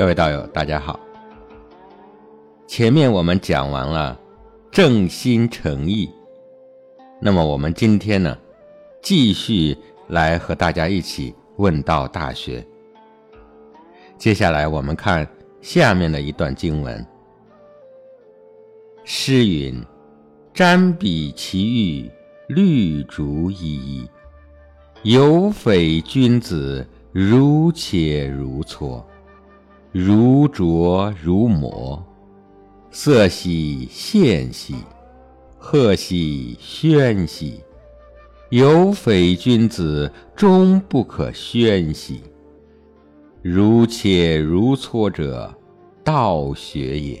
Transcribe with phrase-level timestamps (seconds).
[0.00, 0.98] 各位道友，大家好。
[2.66, 4.18] 前面我们讲完了
[4.70, 6.10] 正心诚意，
[7.20, 8.34] 那么我们今天呢，
[9.02, 9.76] 继续
[10.08, 12.60] 来和大家一起问道《大学》。
[14.16, 15.28] 接下来我们看
[15.60, 17.06] 下面的一段经文：
[19.04, 19.84] 诗云
[20.56, 22.10] ：“瞻彼其玉，
[22.46, 24.08] 绿竹依依，
[25.02, 29.04] 有匪君子，如切如磋。”
[29.92, 32.00] 如琢如磨，
[32.92, 34.76] 色兮宪兮，
[35.58, 37.60] 赫兮喧兮，
[38.50, 42.22] 有匪君子，终不可宣兮。
[43.42, 45.52] 如切如磋者，
[46.04, 47.18] 道学也；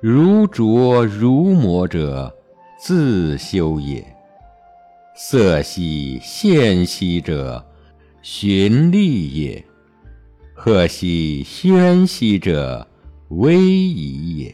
[0.00, 2.32] 如琢如磨者，
[2.78, 4.06] 自修也。
[5.16, 7.66] 色兮宪兮者，
[8.22, 9.64] 循律也。
[10.60, 12.84] 赫兮喧兮者，
[13.28, 14.52] 威仪也；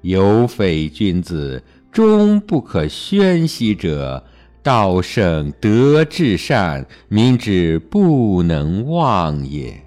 [0.00, 4.24] 有匪君子，终不可宣兮者，
[4.62, 9.78] 道圣德至善，民之不能忘也。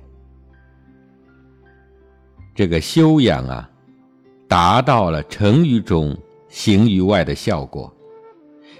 [2.53, 3.67] 这个修养啊，
[4.47, 6.15] 达到了成于中、
[6.49, 7.91] 行于外的效果，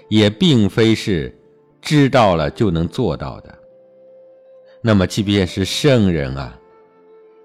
[0.08, 1.36] 也并非是
[1.82, 3.58] 知道了就能做到的。
[4.86, 6.60] 那么，即便是圣人啊，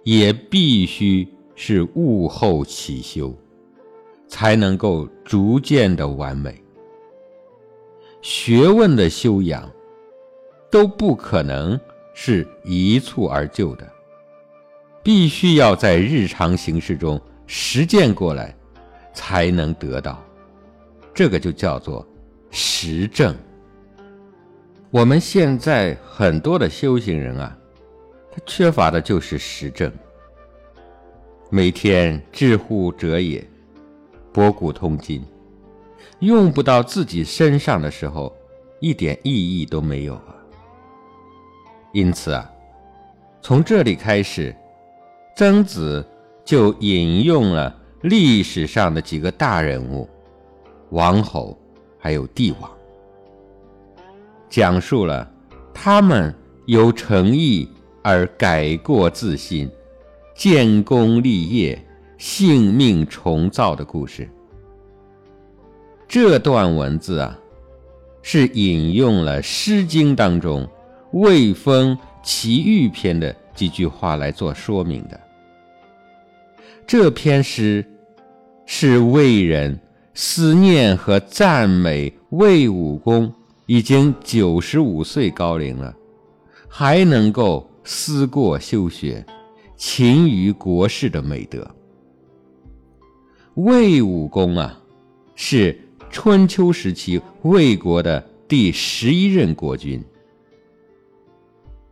[0.03, 3.33] 也必须是悟后起修，
[4.27, 6.61] 才能够逐渐的完美。
[8.22, 9.72] 学问的修养
[10.69, 11.79] 都不可能
[12.13, 13.89] 是一蹴而就的，
[15.01, 17.17] 必须要在日常形式中
[17.47, 18.53] 实践过来，
[19.13, 20.22] 才能得到。
[21.13, 22.05] 这个就叫做
[22.51, 23.33] 实证。
[24.91, 27.55] 我们现在很多的修行人啊，
[28.31, 29.91] 他缺乏的就是实证。
[31.51, 33.47] 每天知乎者也，
[34.33, 35.23] 博古通今，
[36.22, 38.35] 用不到自己身上的时候，
[38.79, 40.35] 一点意义都没有啊。
[41.94, 42.51] 因此啊，
[43.44, 44.55] 从这里开始，
[45.35, 46.03] 曾子
[46.44, 50.09] 就引用了历史上的几个大人物，
[50.89, 51.55] 王侯，
[51.99, 52.78] 还有帝王。
[54.49, 55.29] 讲述了
[55.73, 56.33] 他们
[56.65, 57.69] 有诚意
[58.01, 59.69] 而改过自新、
[60.35, 61.79] 建功立业、
[62.17, 64.27] 性命重造的故事。
[66.07, 67.37] 这段文字啊，
[68.21, 70.63] 是引用了《诗经》当中
[71.11, 75.19] 《卫风·齐豫篇》的几句话来做说明的。
[76.87, 77.85] 这篇诗
[78.66, 79.79] 是魏人
[80.16, 83.31] 思念和赞美魏武公。
[83.69, 85.96] 已经九十五岁高龄了，
[86.68, 89.24] 还能够思过修学，
[89.78, 91.69] 勤于国事的美德。
[93.53, 94.81] 魏武公啊，
[95.35, 95.79] 是
[96.09, 100.03] 春秋时期魏国的第十一任国君。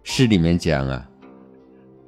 [0.01, 1.07] 诗里面讲啊，“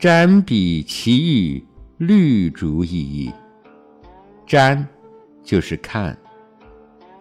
[0.01, 1.63] 瞻彼其玉，
[1.97, 3.31] 绿竹依依。”
[4.49, 4.83] 瞻
[5.43, 6.17] 就是看，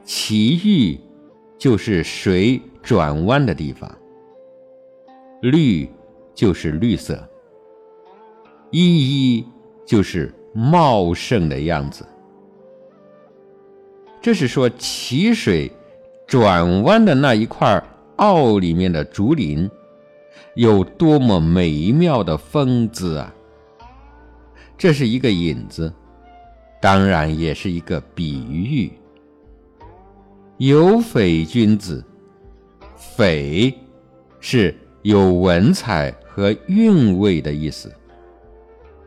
[0.03, 0.99] 其玉。
[1.59, 3.93] 就是水转弯的地方，
[5.43, 5.91] 绿
[6.33, 7.29] 就是绿色，
[8.71, 9.47] 依依
[9.85, 12.07] 就是茂盛的样子。
[14.21, 15.71] 这是说奇水
[16.27, 17.83] 转弯的那一块
[18.17, 19.71] 坳里面的竹林，
[20.55, 23.35] 有多么美妙的风姿啊！
[24.77, 25.93] 这是一个引子，
[26.81, 28.93] 当然也是一个比喻。
[30.59, 32.05] 有匪君子，
[32.97, 33.73] 匪
[34.41, 37.93] 是有文采和韵味的意思。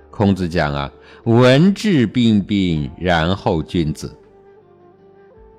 [0.10, 0.90] 孔子讲啊，
[1.26, 4.10] 文质彬彬，然后君子。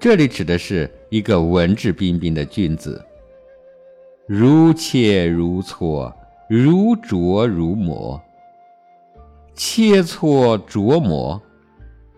[0.01, 3.05] 这里指的是一个文质彬彬的君子，
[4.27, 6.11] 如切如磋，
[6.49, 8.19] 如琢如磨。
[9.55, 11.39] 切磋琢磨，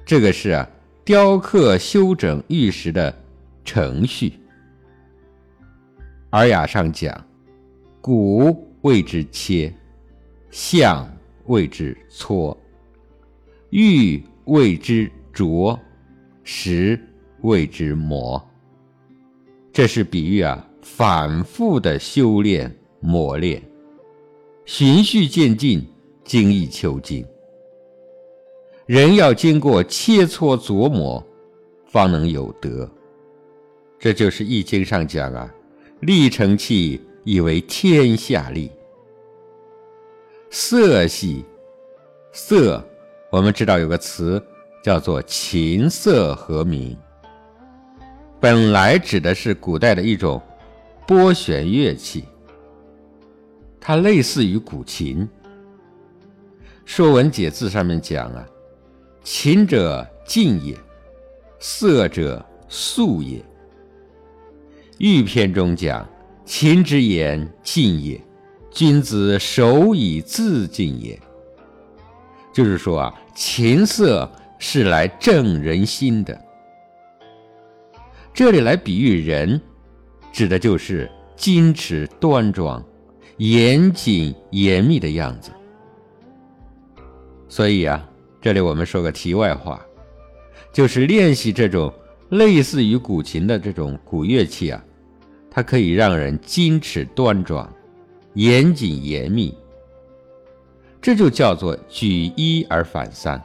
[0.07, 0.71] 这个是啊，
[1.05, 3.13] 雕刻修整玉石的。
[3.65, 4.29] 程序，
[6.31, 7.27] 《尔雅》上讲
[8.01, 9.73] ：“古谓之切，
[10.51, 11.11] 象
[11.47, 12.57] 谓之搓，
[13.71, 15.79] 玉谓之琢，
[16.43, 17.01] 石
[17.41, 18.41] 谓之磨。”
[19.73, 23.63] 这是比喻啊，反复的修炼磨练，
[24.67, 25.85] 循序渐进，
[26.23, 27.25] 精益求精。
[28.87, 31.27] 人要经过切磋琢磨，
[31.87, 32.89] 方能有德。
[33.99, 35.53] 这就是《易经》上讲啊
[36.01, 38.71] ，“立成器，以为天下利。”
[40.51, 41.45] 色系
[42.33, 42.85] 色，
[43.31, 44.41] 我们知道有个词
[44.85, 46.97] 叫做琴瑟和鸣，
[48.39, 50.41] 本来指的是古代的一种
[51.07, 52.25] 拨弦乐器，
[53.81, 55.27] 它类似于古琴。
[56.85, 58.47] 《说文解字》上面讲啊，
[59.23, 60.77] 琴者静也，
[61.59, 63.43] 色者素也。
[64.99, 66.09] 玉篇中讲，
[66.45, 68.21] 琴之言静也，
[68.71, 71.19] 君子守以自静也。
[72.53, 76.41] 就是说啊，琴瑟是来正人心的。
[78.33, 79.61] 这里来比喻人，
[80.33, 82.85] 指的就是矜持端庄、
[83.39, 85.51] 严谨严密的样子。
[87.49, 88.09] 所以啊，
[88.41, 89.85] 这里我们说个题外话，
[90.73, 91.93] 就是练习这种
[92.31, 94.85] 类似于古琴的这种古乐器啊，
[95.51, 97.71] 它可以让人矜持端庄、
[98.35, 99.55] 严谨严密。
[101.01, 103.41] 这就叫做举一而反三，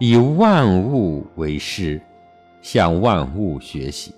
[0.00, 2.00] 以万物为师，
[2.60, 4.12] 向万物学习。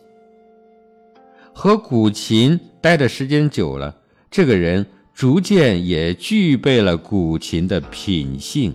[1.53, 3.95] 和古琴待的时间久了，
[4.31, 8.75] 这个人逐渐也具备了古琴的品性。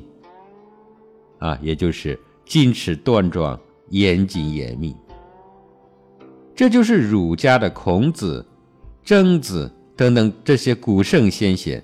[1.40, 3.60] 啊，也就是矜持端庄、
[3.92, 4.96] 严谨严密，
[6.56, 8.46] 这就是儒家的孔子、
[9.04, 11.84] 曾子等等这些古圣先贤，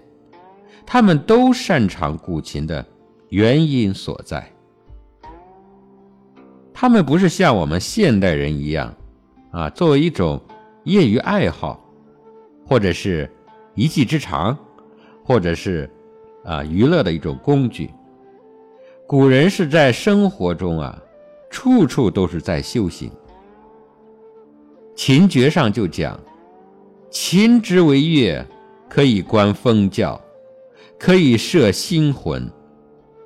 [0.85, 2.85] 他们都擅长古琴的
[3.29, 4.49] 原因所在。
[6.73, 8.93] 他们不是像我们现代人一样，
[9.51, 10.41] 啊，作为一种
[10.85, 11.83] 业余爱好，
[12.65, 13.29] 或者是
[13.75, 14.57] 一技之长，
[15.25, 15.89] 或者是
[16.45, 17.89] 啊娱乐的一种工具。
[19.05, 21.01] 古人是在生活中啊，
[21.57, 23.09] 处处都是在修行。
[24.95, 26.19] 琴诀上就讲：
[27.09, 28.45] 琴之为乐，
[28.87, 30.21] 可以观风教，
[30.99, 32.47] 可以摄心魂，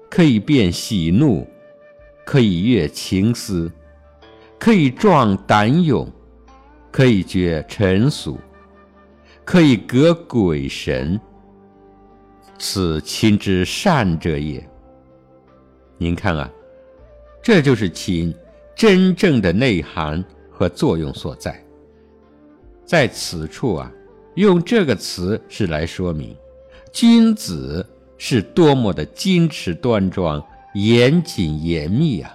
[0.09, 1.45] 可以辨喜怒，
[2.25, 3.69] 可以悦情思，
[4.57, 6.09] 可以壮胆勇，
[6.89, 8.39] 可以绝尘俗，
[9.43, 11.19] 可以隔鬼神。
[12.57, 14.65] 此琴之善者也。
[15.97, 16.49] 您看啊，
[17.41, 18.33] 这就是琴
[18.75, 21.61] 真正的内涵和作用所在。
[22.85, 23.91] 在此处啊，
[24.35, 26.35] 用这个词是来说明，
[26.91, 27.85] 君子
[28.17, 30.43] 是多么的矜持端庄、
[30.73, 32.31] 严谨严密啊。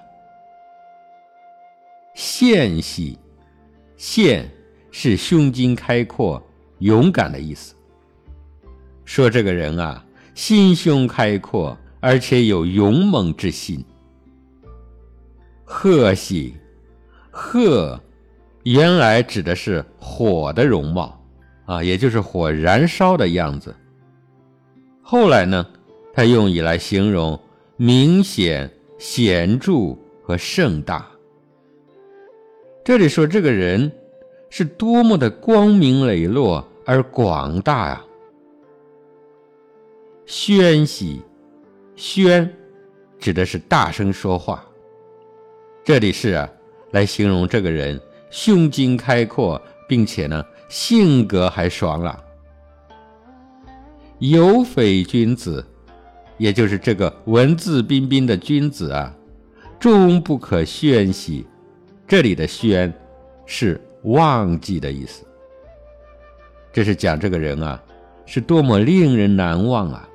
[2.14, 3.18] 献兮，
[3.96, 4.50] 献
[4.90, 6.42] 是胸襟开阔、
[6.78, 7.74] 勇敢的意思。
[9.04, 10.04] 说这个人啊，
[10.34, 11.76] 心胸开阔。
[11.98, 13.84] 而且有勇猛之心。
[15.68, 16.54] 鹤兮，
[17.30, 18.00] 鹤
[18.62, 21.20] 原来指的是火的容貌
[21.66, 23.74] 啊，也就是火燃烧的样子。
[25.02, 25.66] 后来呢，
[26.14, 27.38] 它用以来形容
[27.76, 31.06] 明显、显著和盛大。
[32.84, 33.90] 这里说这个人
[34.48, 38.06] 是多么的光明磊落而广大啊！
[40.26, 41.20] 宣兮。
[41.94, 42.52] 宣，
[43.18, 44.65] 指的是大声说话。
[45.86, 46.50] 这里是啊，
[46.90, 52.20] 来形容这个人胸襟开阔，并且呢，性格还爽朗。
[54.18, 55.64] 有匪君子，
[56.38, 59.14] 也就是这个文质彬彬的君子啊，
[59.78, 61.46] 终不可宣兮。
[62.04, 62.92] 这里的宣，
[63.44, 65.24] 是忘记的意思。
[66.72, 67.80] 这是讲这个人啊，
[68.24, 70.08] 是多么令人难忘啊。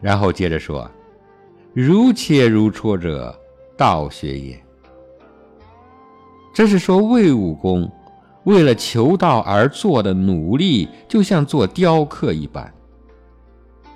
[0.00, 0.88] 然后接着说
[1.74, 3.36] ：“如切如磋者，
[3.82, 4.62] 道学也。”
[6.54, 7.90] 这是说魏武功
[8.44, 12.72] 为了求道而做的努力，就像做雕刻一般。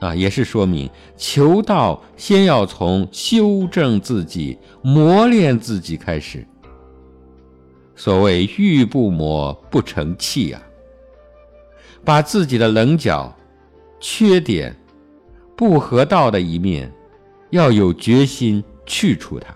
[0.00, 6.46] 啊，也是说明求道先要从修正自己、磨练自己开始。
[7.94, 10.60] 所谓“玉不磨不成器”啊，
[12.04, 13.34] 把自己的棱角、
[14.00, 14.76] 缺点。
[15.56, 16.92] 不合道的一面，
[17.48, 19.55] 要有决心去除它。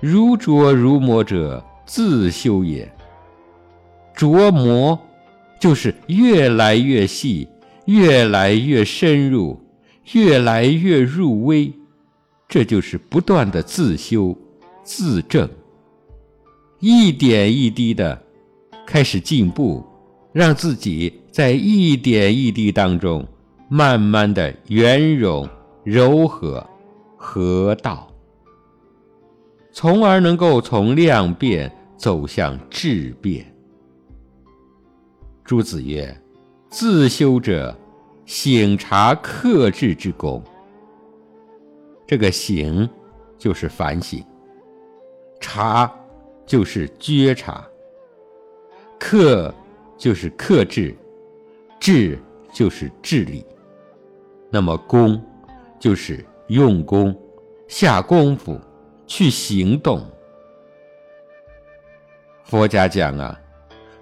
[0.00, 2.90] 如琢如磨者，自修也。
[4.16, 4.98] 琢磨
[5.60, 7.48] 就是越来越细，
[7.86, 9.60] 越来越深入，
[10.12, 11.72] 越来越入微，
[12.48, 14.36] 这就是不断的自修
[14.82, 15.48] 自正，
[16.80, 18.20] 一点一滴的
[18.86, 19.84] 开始进步，
[20.32, 23.26] 让自己在一点一滴当中。
[23.70, 25.46] 慢慢的圆融、
[25.84, 26.66] 柔和、
[27.18, 28.10] 合道，
[29.80, 33.46] 从而能够从量变走向质变。
[35.44, 36.20] 朱子曰
[36.68, 37.72] ：“自修者，
[38.26, 40.42] 醒察克制之功。
[42.08, 42.90] 这个醒
[43.38, 44.20] 就是反省，
[45.40, 45.88] 察
[46.44, 47.64] 就是觉察，
[48.98, 49.54] 克
[49.96, 50.92] 就是克制，
[51.78, 52.18] 制
[52.52, 53.46] 就是治理。
[54.50, 55.24] 那么功
[55.78, 57.16] 就是用功、
[57.68, 58.60] 下功夫
[59.08, 60.06] 去行动。
[62.44, 63.40] 佛家讲啊，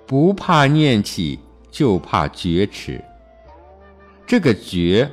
[0.06, 1.38] 不怕念起，
[1.70, 3.02] 就怕觉迟。
[4.26, 5.08] 这个觉，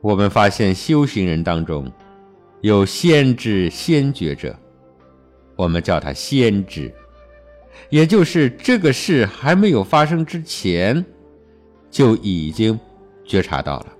[0.00, 1.90] 我们发现修行人当中，
[2.62, 4.58] 有先知先觉者，
[5.54, 6.92] 我们叫他先知，
[7.90, 11.04] 也就是这个事还没有发生之前，
[11.90, 12.78] 就已经
[13.24, 13.92] 觉察到了，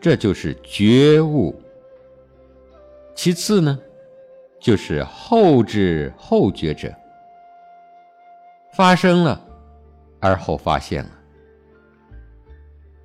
[0.00, 1.54] 这就是觉悟。
[3.14, 3.78] 其次呢，
[4.60, 6.92] 就是后知后觉者。
[8.74, 9.44] 发生了，
[10.20, 11.10] 而后发现了。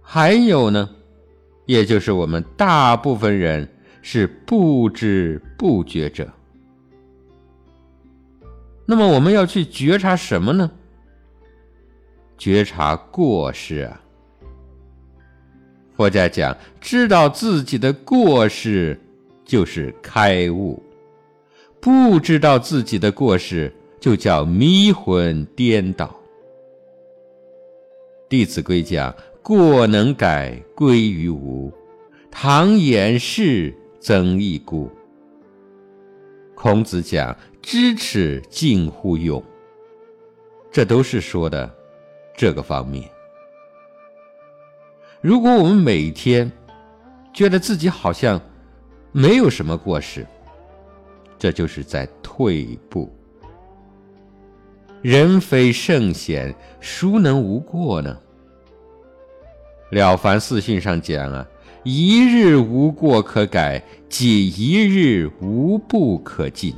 [0.01, 0.89] 还有呢，
[1.65, 3.67] 也就是我们大部分人
[4.01, 6.29] 是不知不觉者。
[8.85, 10.69] 那么我们要去觉察什么呢？
[12.37, 14.01] 觉察过失啊！
[15.95, 18.99] 佛家讲，知道自己的过失
[19.45, 20.81] 就是开悟，
[21.83, 23.71] 不知道自己的过失。
[23.99, 26.07] 就叫迷魂颠倒。
[28.27, 31.71] 《弟子规》讲：“过能改，归于无；
[32.29, 34.91] 唐言是，增益故。”
[36.53, 39.41] 孔子讲：“知耻近乎勇。”
[40.69, 41.73] 这都是说的
[42.35, 43.09] 这个方面。
[45.21, 46.51] 如果我们每天
[47.33, 48.41] 觉得自己好像
[49.13, 50.27] 没有什么过失，
[51.43, 53.11] 这就是在退步。
[55.01, 58.17] 人非圣贤，孰能无过呢？
[59.93, 61.45] 《了凡四训》上讲啊
[61.83, 66.73] ：“一日无过可改，即一日无不可进。”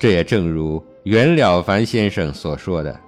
[0.00, 2.98] 这也正如袁了凡先生所说的：“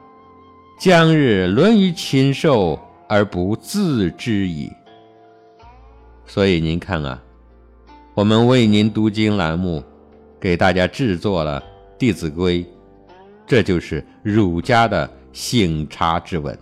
[0.79, 2.79] 将日沦于禽兽
[3.09, 4.71] 而不自知矣。”
[6.29, 7.23] 所以您看啊，
[8.15, 9.83] 我们为您读经栏目，
[10.39, 11.61] 给大家制作了
[11.99, 12.63] 《弟子规》。
[13.45, 16.57] 这就是儒家的醒察之文，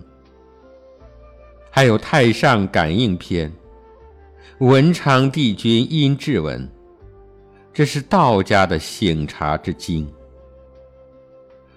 [1.71, 3.51] 还有《太上感应篇》
[4.67, 6.67] 《文昌帝君阴骘文》，
[7.71, 10.07] 这是道家的醒察之经；《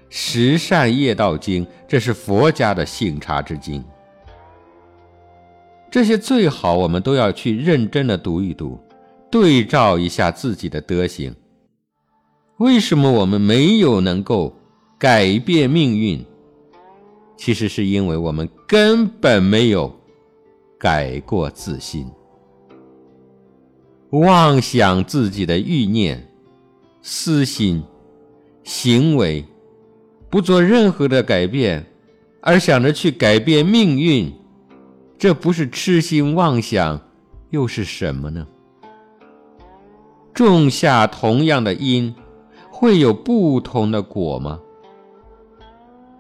[0.08, 3.84] 十善业道经》，这是佛家的醒察之经。
[5.92, 8.80] 这些最好我们都要去认真的读一读，
[9.30, 11.36] 对照一下自己的德行。
[12.58, 14.56] 为什么我们没有能够？
[14.98, 16.26] 改变命运，
[17.36, 19.94] 其实是因为我们根本没有
[20.80, 22.10] 改过自新，
[24.12, 26.26] 妄想自己的欲念、
[27.02, 27.84] 私心、
[28.64, 29.44] 行为，
[30.30, 31.86] 不做任何的改变，
[32.40, 34.34] 而想着去改变命运，
[35.18, 37.02] 这不是痴心妄想，
[37.50, 38.48] 又是什么呢？
[40.36, 42.14] 种下同样的因，
[42.70, 44.60] 会有不同的果吗？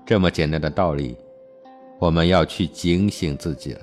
[0.05, 1.17] 这么简单的道理，
[1.99, 3.81] 我们要去警醒自己了。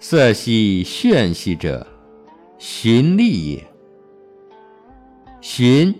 [0.00, 1.86] 色兮炫兮者，
[2.58, 3.64] 寻利也。
[5.40, 5.94] 寻，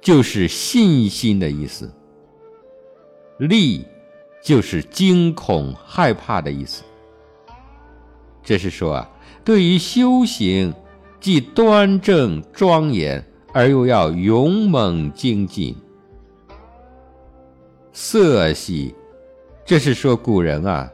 [0.00, 1.88] 就是信心的意思；
[3.38, 3.84] 利，
[4.40, 6.84] 就是惊恐害怕的意思。
[8.44, 9.10] 这是说啊，
[9.44, 10.72] 对于修行，
[11.20, 15.74] 既端正庄严，而又要勇猛精进。
[17.92, 18.94] 色系，
[19.64, 20.90] 这是说古人啊，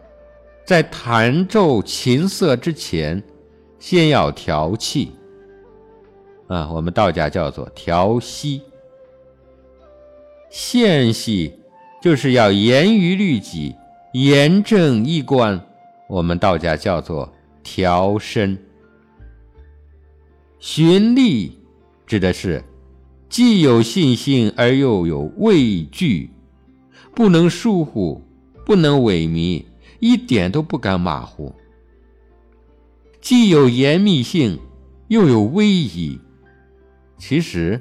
[0.64, 3.22] 在弹奏琴瑟之前，
[3.78, 5.12] 先要调气。
[6.46, 8.62] 啊，我们道家叫做调息。
[10.48, 11.58] 线系，
[12.00, 13.74] 就是要严于律己，
[14.12, 15.60] 严正衣冠，
[16.08, 18.56] 我们道家叫做调身。
[20.64, 21.50] 循吏，
[22.06, 22.62] 指的是
[23.28, 26.30] 既有信心而又有畏惧。
[27.16, 28.22] 不能疏忽，
[28.64, 29.64] 不能萎靡，
[29.98, 31.52] 一点都不敢马虎。
[33.20, 34.56] 既有严密性，
[35.08, 36.16] 又有威仪。
[37.18, 37.80] 其实，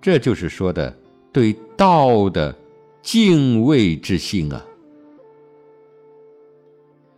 [0.00, 0.96] 这就是说的
[1.30, 2.56] 对道的
[3.02, 4.64] 敬畏之心啊。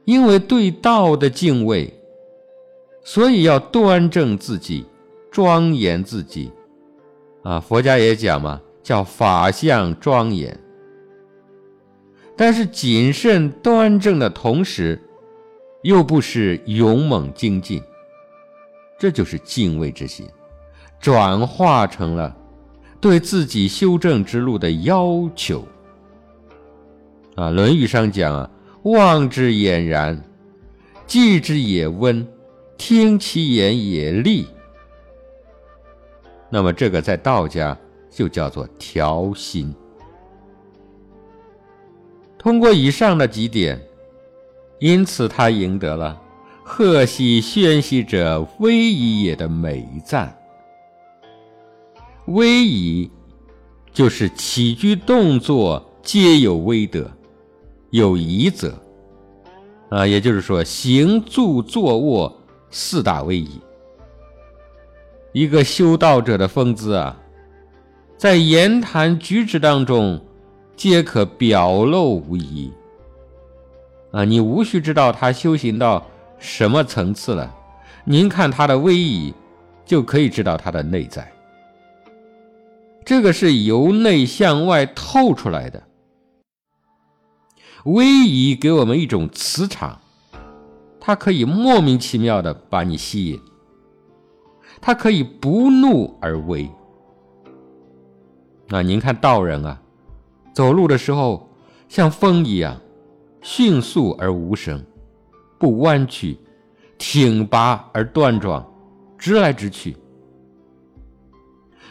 [0.04, 1.94] 因为对道的敬畏，
[3.04, 4.84] 所以要端正自己，
[5.36, 6.50] 庄严自己。
[7.42, 10.58] 啊，佛家也讲嘛，叫法相庄严。
[12.34, 14.98] 但是谨慎端正的同时，
[15.82, 17.82] 又不失勇猛精进。
[18.98, 20.26] 这就是敬畏之心，
[20.98, 22.34] 转化成了
[22.98, 25.68] 对自己修正之路的要求。
[27.34, 28.50] 啊，《论语》上讲啊，
[28.84, 30.18] 望之俨然，
[31.06, 32.26] 继之也温，
[32.78, 34.46] 听其言也厉。
[36.48, 37.76] 那么这个在道家
[38.10, 39.74] 就叫做调心。
[42.38, 43.80] 通过以上的几点，
[44.78, 46.22] 因此他赢得了。
[46.62, 50.36] 贺兮宣兮者，威仪也的美赞。
[52.26, 53.10] 威仪
[53.92, 57.08] 就是起居动作皆有威德，
[57.90, 58.74] 有仪则
[59.90, 62.36] 啊，也就是说，行住坐卧
[62.70, 63.60] 四大威仪。
[65.36, 67.14] 一个修道者的风姿啊，
[68.16, 70.18] 在言谈举止当中，
[70.74, 72.72] 皆可表露无遗
[74.12, 76.02] 啊，你无需知道他修行到。
[76.38, 77.54] 什么层次了？
[78.04, 79.34] 您看他的威仪，
[79.84, 81.30] 就可以知道他的内在。
[83.04, 85.82] 这个是由内向外透出来的。
[87.84, 90.00] 威仪给我们一种磁场，
[90.98, 93.38] 它可以莫名其妙的把你吸引，
[94.80, 96.68] 他可以不怒而威。
[98.68, 99.80] 那您看道人啊，
[100.52, 101.48] 走路的时候
[101.88, 102.76] 像风一样，
[103.40, 104.84] 迅速而无声。
[105.58, 106.38] 不弯曲，
[106.98, 108.62] 挺拔而端庄，
[109.16, 109.96] 直来直去。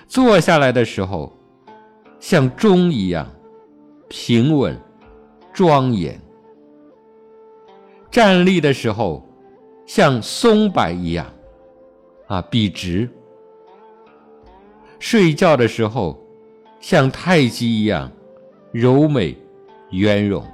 [0.07, 1.35] 坐下来的时候，
[2.19, 3.27] 像钟一样
[4.07, 4.79] 平稳
[5.51, 6.13] 庄严；
[8.11, 9.27] 站立的时候，
[9.87, 11.25] 像松柏一样
[12.27, 13.07] 啊笔直；
[14.99, 16.19] 睡觉的时候，
[16.79, 18.11] 像太极一样
[18.71, 19.37] 柔美
[19.91, 20.43] 圆融。《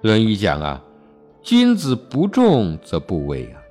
[0.00, 0.82] 论语》讲啊，
[1.42, 3.62] 君子不重则不威啊。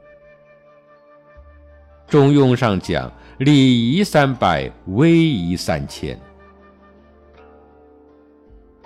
[2.12, 6.20] 《中庸》上讲，礼仪三百，威仪三千。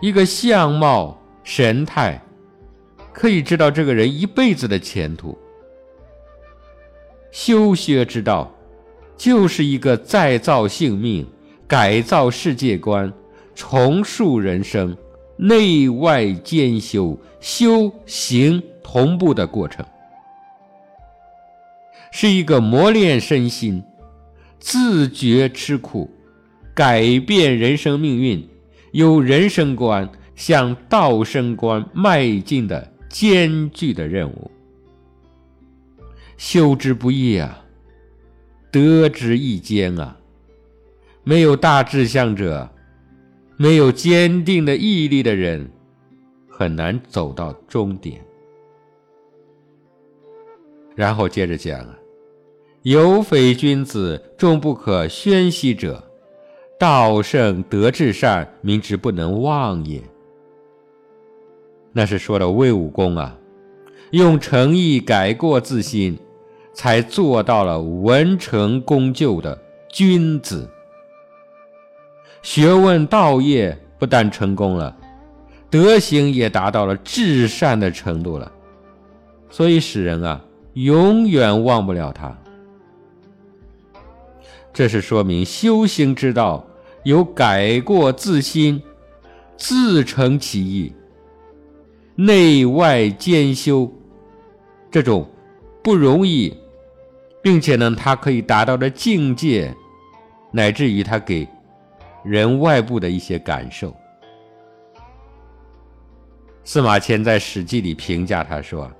[0.02, 2.20] 一个相貌神态，
[3.14, 5.38] 可以知道这个人一辈子的前途。
[7.32, 8.54] 修学之道，
[9.18, 11.26] 就是一个再造性命、
[11.68, 13.12] 改造世界观、
[13.56, 14.96] 重塑人生。
[15.38, 19.84] 内外兼修、修行同步的过程，
[22.12, 23.82] 是一个磨练身心、
[24.60, 26.08] 自觉吃苦、
[26.76, 28.48] 改变人生命运、
[28.92, 34.51] 由人生观向道生观迈进的艰巨的任务。
[36.42, 37.64] 修之不易啊，
[38.72, 40.18] 得之亦艰啊！
[41.24, 42.68] 没有大志向者。
[43.58, 45.70] 没有坚定的毅力的人，
[46.50, 48.20] 很难走到终点。
[50.96, 51.96] 然后接着讲啊，
[52.82, 56.04] 有匪君子，终不可宣兮者，
[56.80, 60.02] 道圣德至善，民之不能忘也。
[61.94, 63.38] 那是说的魏武公啊，
[64.10, 66.18] 用诚意改过自新，
[66.74, 69.58] 才做到了文成功就的
[69.90, 70.70] 君子。
[72.42, 74.96] 学问道业不但成功了，
[75.70, 78.52] 德行也达到了至善的程度了，
[79.50, 80.42] 所以使人啊
[80.74, 82.36] 永远忘不了他。
[84.74, 86.66] 这是说明修行之道
[87.04, 88.82] 有改过自新、
[89.58, 90.94] 自成其意、
[92.16, 93.92] 内外兼修
[94.90, 95.30] 这种
[95.84, 96.56] 不容易，
[97.42, 99.76] 并且呢，他可以达到的境界，
[100.52, 101.48] 乃至于他给。
[102.24, 103.92] 人外部的一些感受。
[106.64, 108.92] 司马迁在《史记》里评价他说：“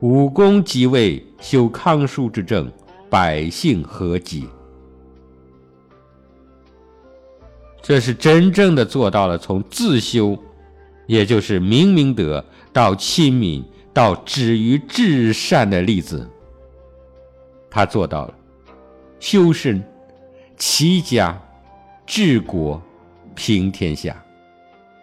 [0.00, 2.72] 武功即位，修康叔之政，
[3.10, 4.48] 百姓和吉。”
[7.82, 10.34] 这是真正的做到了从自修，
[11.06, 13.62] 也就是明明德，到亲民，
[13.94, 16.28] 到止于至善的例子。
[17.70, 18.34] 他做到了
[19.18, 19.82] 修身、
[20.58, 21.40] 齐家。
[22.06, 22.82] 治国
[23.34, 24.22] 平天下，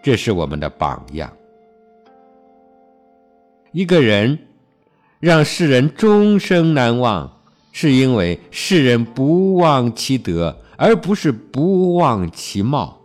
[0.00, 1.36] 这是我们的榜样。
[3.72, 4.38] 一个人
[5.18, 7.40] 让世人终生难忘，
[7.72, 12.96] 是因为世人不忘其德，而不是不忘其貌。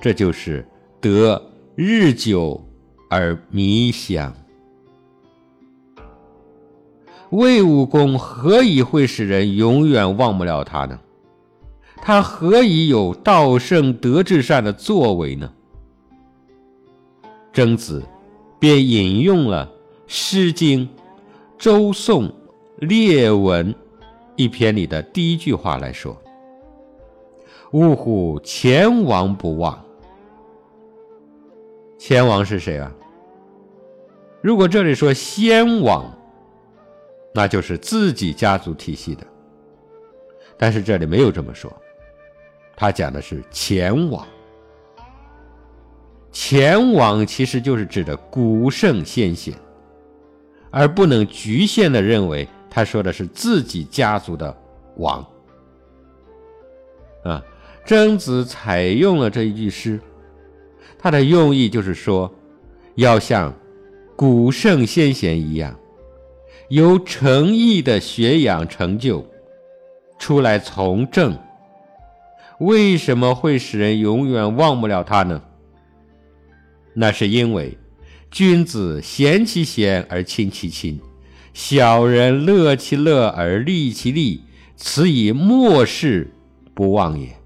[0.00, 0.64] 这就是
[1.00, 2.64] 德日久
[3.08, 4.32] 而弥香。
[7.30, 10.98] 魏武功何以会使人永远忘不了他呢？
[12.02, 15.52] 他何以有道圣德至善的作为呢？
[17.52, 18.02] 曾子
[18.58, 19.66] 便引用了
[20.06, 20.86] 《诗经·
[21.58, 22.28] 周颂·
[22.78, 23.72] 列文》
[24.36, 26.16] 一篇里的第一句话来说
[27.72, 29.78] ：“呜呼，前王不忘。”
[31.98, 32.90] 前王是谁啊？
[34.40, 36.10] 如果这里说先王，
[37.32, 39.26] 那就是自己家族体系的。
[40.56, 41.72] 但是这里没有这么说，
[42.76, 44.26] 他讲的是前王。
[46.32, 49.54] 前王其实就是指的古圣先贤，
[50.70, 54.56] 而不能局限的认为他说的是自己家族的
[54.96, 55.26] 王。
[57.24, 57.42] 啊，
[57.84, 60.00] 曾子采用了这一句诗。
[60.98, 62.32] 他的用意就是说，
[62.94, 63.52] 要像
[64.14, 65.74] 古圣先贤一样，
[66.70, 69.26] 有诚意的学养成就，
[70.20, 71.36] 出来从政。
[72.60, 75.42] 为什么会使人永远忘不了他呢？
[76.94, 77.76] 那是因为
[78.30, 81.00] 君子贤其贤而亲其亲，
[81.52, 84.44] 小人乐其乐而利其利，
[84.76, 86.32] 此以莫世
[86.72, 87.36] 不忘也。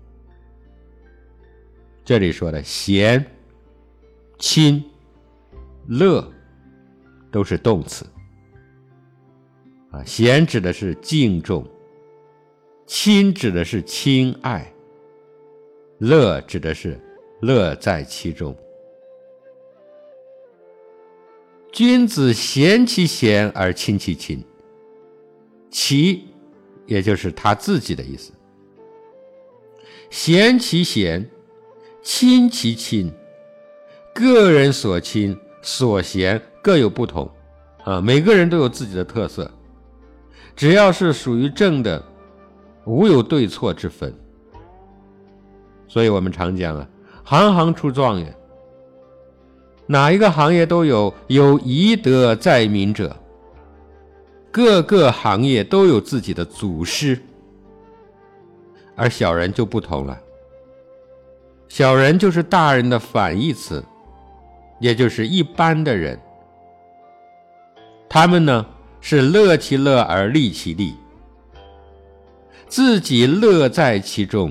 [2.04, 3.24] 这里说的贤。
[4.38, 4.84] 亲、
[5.86, 6.30] 乐
[7.30, 8.04] 都是动词
[9.94, 11.64] 啊，贤指的是敬重，
[12.84, 14.74] 亲指的是亲爱，
[15.98, 17.00] 乐指的是
[17.40, 18.56] 乐在其中。
[21.70, 24.42] 君子贤其贤而亲其亲，
[25.70, 26.24] 其
[26.86, 28.32] 也就是他自己的意思，
[30.10, 31.24] 贤其贤，
[32.02, 33.12] 亲其亲。
[34.12, 37.30] 个人所亲所贤各有不同，
[37.84, 39.48] 啊，每个人都有自己的特色。
[40.56, 42.02] 只要是属于正的，
[42.84, 44.14] 无有对错之分。
[45.88, 46.88] 所以我们常讲啊，
[47.24, 48.34] 行行出状元。
[49.86, 53.14] 哪一个行业都有有遗德在民者，
[54.50, 57.20] 各个行业都有自己的祖师，
[58.96, 60.18] 而小人就不同了。
[61.68, 63.84] 小人就是大人的反义词。
[64.80, 66.20] 也就是一般的人，
[68.08, 68.66] 他们呢
[69.06, 70.94] 是乐其乐而利其利，
[72.66, 74.50] 自己乐在其中，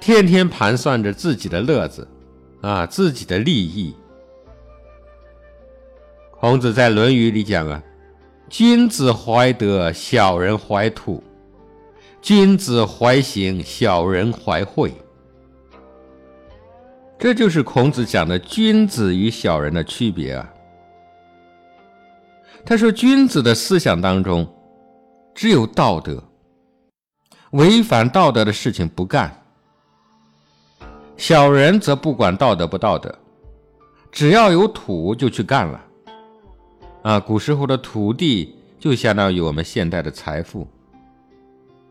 [0.00, 2.08] 天天盘算着自己的乐子，
[2.60, 3.94] 啊，自己的利益。
[6.40, 7.80] 孔子在《论语》里讲啊
[8.50, 11.22] ：“君子怀德，小人怀土；
[12.20, 14.92] 君子怀行，小人怀惠。”
[17.16, 20.52] 这就是孔子讲的君子与小人的区别啊。
[22.68, 24.46] 他说，君子的思想当中
[25.34, 26.22] 只有道德，
[27.52, 29.30] 违反道德的事情不干；
[31.16, 33.18] 小人则不管道德不道德，
[34.12, 35.82] 只要有土就去干了。
[37.04, 40.68] 啊，古时候的土地就相当于我们现代的财富，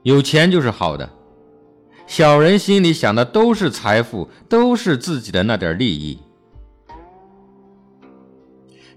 [0.04, 1.10] 有钱就是好的。
[2.06, 6.20] 小人心里想的都是财富，都是自己的那点利益。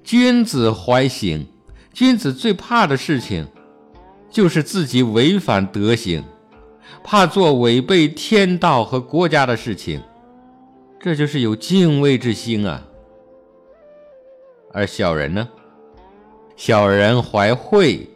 [0.05, 1.47] 君子怀行，
[1.92, 3.46] 君子最怕的事情
[4.31, 6.24] 就是自己违反德行，
[7.03, 10.00] 怕做违背天道和国家的事情，
[11.00, 12.83] 这就是有敬畏之心啊。
[14.72, 15.48] 而小人呢？
[16.57, 18.09] 小人怀惠，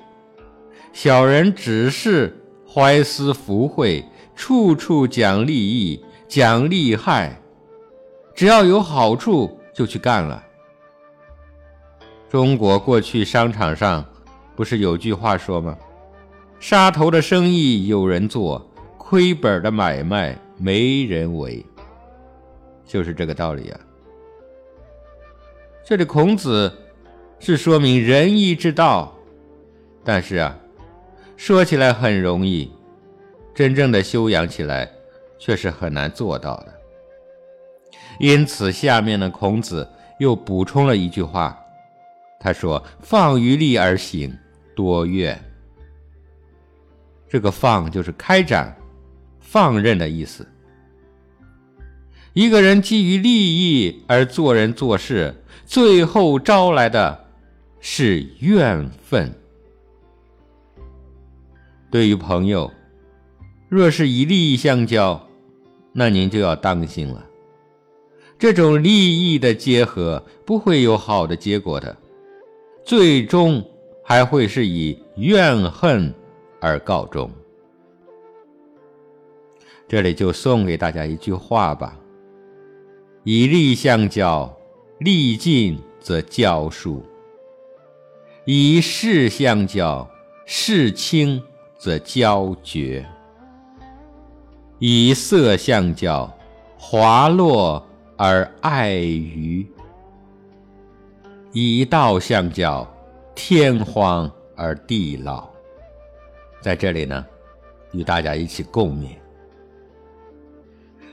[0.93, 2.37] 小人只是
[2.69, 4.05] 怀思福慧。
[4.37, 7.41] 处处讲利益，讲利害，
[8.35, 10.44] 只要有好处就去干了。
[12.35, 14.05] 中国过去商场上
[14.57, 15.79] 不是有句话说吗？
[16.59, 18.69] 杀头的生意有人做，
[18.99, 21.65] 亏本的买卖没人为，
[22.85, 23.79] 就是这个道理啊。
[25.85, 26.77] 这里孔子
[27.39, 29.15] 是说明仁义之道，
[30.03, 30.59] 但是啊，
[31.37, 32.69] 说起来很容易。
[33.55, 34.91] 真正的修养起来，
[35.39, 36.75] 却是很难做到的。
[38.19, 41.57] 因此，下面的孔子又补充了一句话，
[42.45, 44.37] 他说：“放于利而行，
[44.77, 45.43] 多怨。”
[47.27, 48.77] 这个“放”就是开展、
[49.41, 50.47] 放任的意思。
[52.35, 57.25] 一个人基于利益而做人做事，最后招来的
[57.81, 59.33] 是怨愤。
[61.91, 62.71] 对于朋友。
[63.71, 65.27] 若是以利益相交，
[65.93, 67.25] 那您就要当心了。
[68.39, 71.97] 这种利益的结合不会有好的结果的，
[72.85, 73.65] 最终
[74.03, 76.13] 还会是以怨恨
[76.61, 77.31] 而告终。
[79.89, 81.99] 这里就送给大家一句话吧：
[83.23, 84.55] 以利相交，
[84.99, 87.03] 力尽则教书。
[88.45, 90.07] 以势相交，
[90.45, 91.43] 事轻
[91.79, 93.03] 则交绝；
[94.79, 96.31] 以色相交，
[96.79, 99.65] 滑落而爱愚；
[101.57, 102.85] 以道相交，
[103.33, 105.49] 天荒而地老。
[106.61, 107.25] 在这里呢，
[107.93, 109.11] 与大家一起共勉。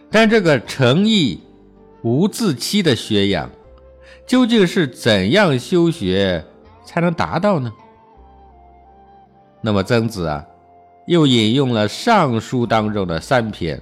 [0.10, 1.40] 但这个诚意
[2.02, 3.52] 无自欺的学养，
[4.26, 6.44] 究竟是怎样修学
[6.84, 7.72] 才能达到呢？
[9.62, 10.44] 那么曾子啊，
[11.06, 13.80] 又引用了《尚书》当中的三篇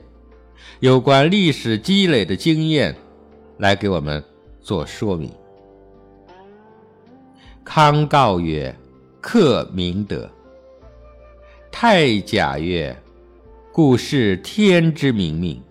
[0.82, 2.94] 有关历史积累的经验，
[3.60, 4.22] 来给我们
[4.60, 5.32] 做说明。
[7.72, 8.76] 康告曰
[9.22, 10.28] ：“克明德。”
[11.72, 13.00] 太甲曰
[13.72, 15.62] ：“故是天之明命。”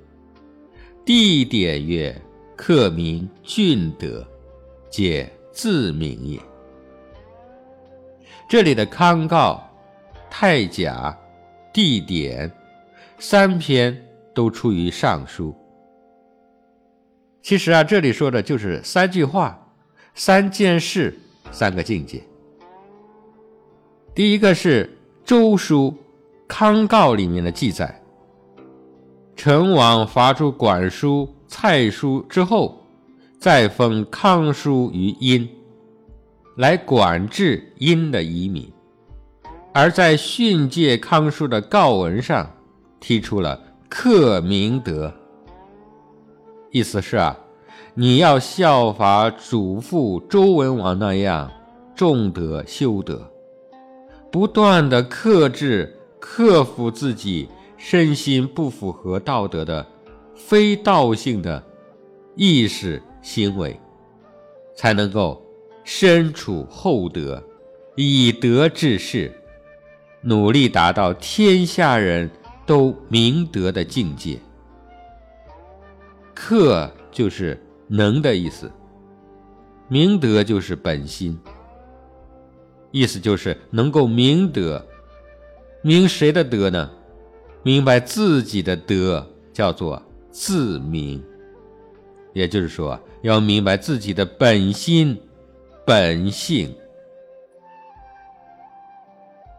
[1.04, 2.14] 地点曰
[2.54, 4.24] ：“克明俊德，
[4.88, 6.40] 皆自明也。”
[8.48, 9.60] 这里的康告、
[10.30, 11.18] 太甲、
[11.74, 12.48] 地点
[13.18, 14.00] 三篇
[14.32, 15.50] 都出于《尚书》。
[17.42, 19.74] 其实啊，这里说的就是三句话、
[20.14, 21.18] 三件事、
[21.50, 22.22] 三个境界。
[24.14, 24.84] 第一个是
[25.24, 25.90] 《周书·
[26.48, 28.02] 康诰》里面的记载。
[29.36, 32.84] 成王伐出管叔、蔡叔之后，
[33.38, 35.48] 再封康叔于殷，
[36.56, 38.68] 来管制殷的移民。
[39.72, 42.50] 而在训诫康叔的告文上，
[42.98, 45.14] 提出了克明德，
[46.72, 47.38] 意思是啊，
[48.00, 51.50] 你要效法祖父周文王那样
[51.96, 53.28] 重德修德，
[54.30, 57.48] 不断的克制、克服自己。
[57.76, 59.86] 身心不符合道德的
[60.34, 61.62] 非道性的
[62.34, 63.78] 意识行为，
[64.76, 65.40] 才能够
[65.84, 67.40] 身处厚德，
[67.96, 69.32] 以德治世，
[70.22, 72.28] 努力达到天下人
[72.64, 74.38] 都明德的境界。
[76.34, 78.70] 克就是能的意思，
[79.88, 81.38] 明德就是本心，
[82.90, 84.84] 意思就是能够明德，
[85.82, 86.90] 明谁的德呢？
[87.62, 91.22] 明白自己的德叫做自明，
[92.32, 95.20] 也就是说，要明白自己的本心、
[95.84, 96.72] 本性。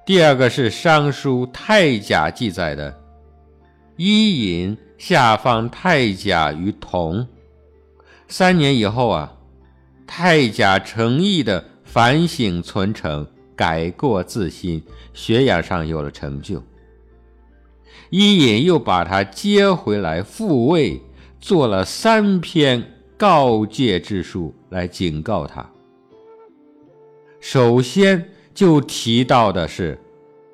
[0.05, 2.97] 第二个是《尚书太甲》记载的：
[3.95, 7.27] 伊尹下放太甲于同，
[8.31, 9.33] 三年以后啊，
[10.05, 16.61] 太甲诚意的反省存诚，改过自新，学养上有了成就。
[18.11, 21.01] 伊尹又把他接回来复位，
[21.39, 22.83] 做了三篇
[23.17, 25.67] 告诫之书来警告他。
[27.39, 29.99] 首先就提到的是，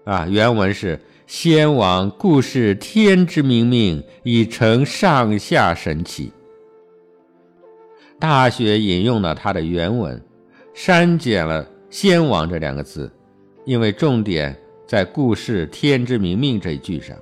[0.05, 6.31] 啊，原文是：“先王故是天之明命，以成上下神奇。”
[8.27, 10.19] 大学引用了他的原文，
[10.73, 13.07] 删减了“先王”这两个字，
[13.65, 17.15] 因为重点在“故事天之明命”这一句上。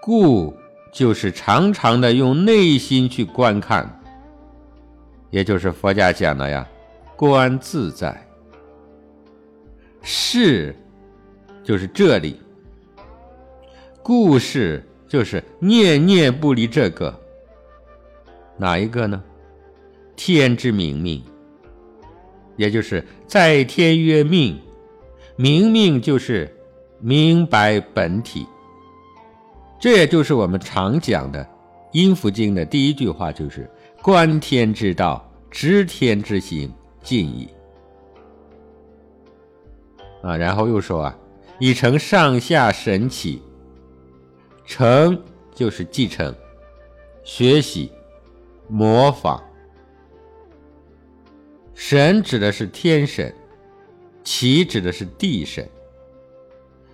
[0.00, 0.54] 故
[0.92, 4.00] 就是常常的用内心去观看，
[5.30, 6.64] 也就是佛家讲的呀，
[7.16, 8.16] 观自在。
[10.02, 10.72] 事
[11.64, 12.40] 就是这里，
[14.04, 17.12] 故事就是念念不离这个，
[18.56, 19.22] 哪一个呢？
[20.16, 21.22] 天之明命，
[22.56, 24.60] 也就是在天曰命，
[25.36, 26.48] 明命就是
[27.00, 28.46] 明白本体。
[29.80, 31.42] 这也就是我们常讲的
[31.92, 33.68] 《阴符经》的第一句话，就是
[34.00, 37.48] “观天之道，知天之行，尽矣”。
[40.22, 41.18] 啊，然后又说啊
[41.58, 43.42] ，“以成上下神奇。”
[44.64, 45.20] 成
[45.54, 46.34] 就是继承、
[47.22, 47.92] 学习、
[48.68, 49.42] 模仿。
[51.74, 53.34] 神指的是天神，
[54.22, 55.68] 奇指的是地神。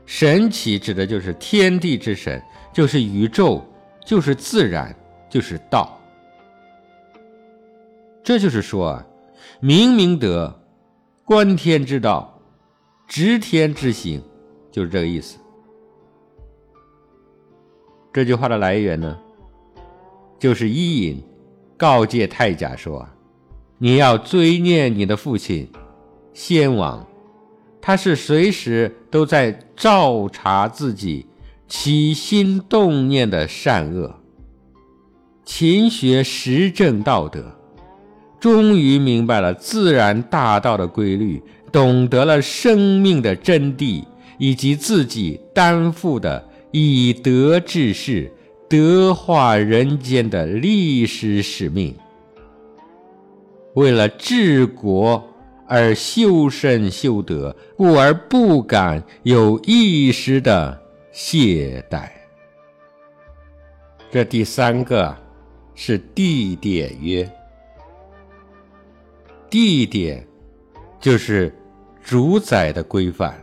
[0.06, 2.42] 神奇指的就是天地之神。
[2.72, 3.64] 就是宇宙，
[4.06, 4.94] 就是自然，
[5.28, 6.00] 就是道。
[8.22, 9.06] 这就是说啊，
[9.59, 10.62] 明明德，
[11.24, 12.40] 观天之道，
[13.09, 14.22] 执天之行，
[14.70, 15.37] 就是这个意思。
[18.12, 19.18] 这句话的来源呢，
[20.38, 21.20] 就是伊尹
[21.81, 23.09] 告诫太甲说
[23.79, 25.66] ：“你要追念你的父亲
[26.35, 27.09] 先王，
[27.81, 31.25] 他是随时都在照察自己。”
[31.73, 34.16] 起心动念的善恶，
[35.45, 37.57] 勤学实证道德，
[38.40, 41.40] 终于明白了自然大道的规律，
[41.71, 44.03] 懂得了生命的真谛，
[44.37, 48.33] 以及自己担负的以德治世、
[48.70, 51.92] 德化人间的历史使命。
[53.74, 55.20] 为了治国
[55.66, 60.80] 而修身修德，故而不敢有一时的
[61.11, 62.09] 懈怠。
[64.09, 65.16] 这第三个
[65.74, 67.28] 是地点曰。
[69.50, 70.24] 地点
[71.00, 71.52] 就是
[72.04, 73.35] 主宰的规范，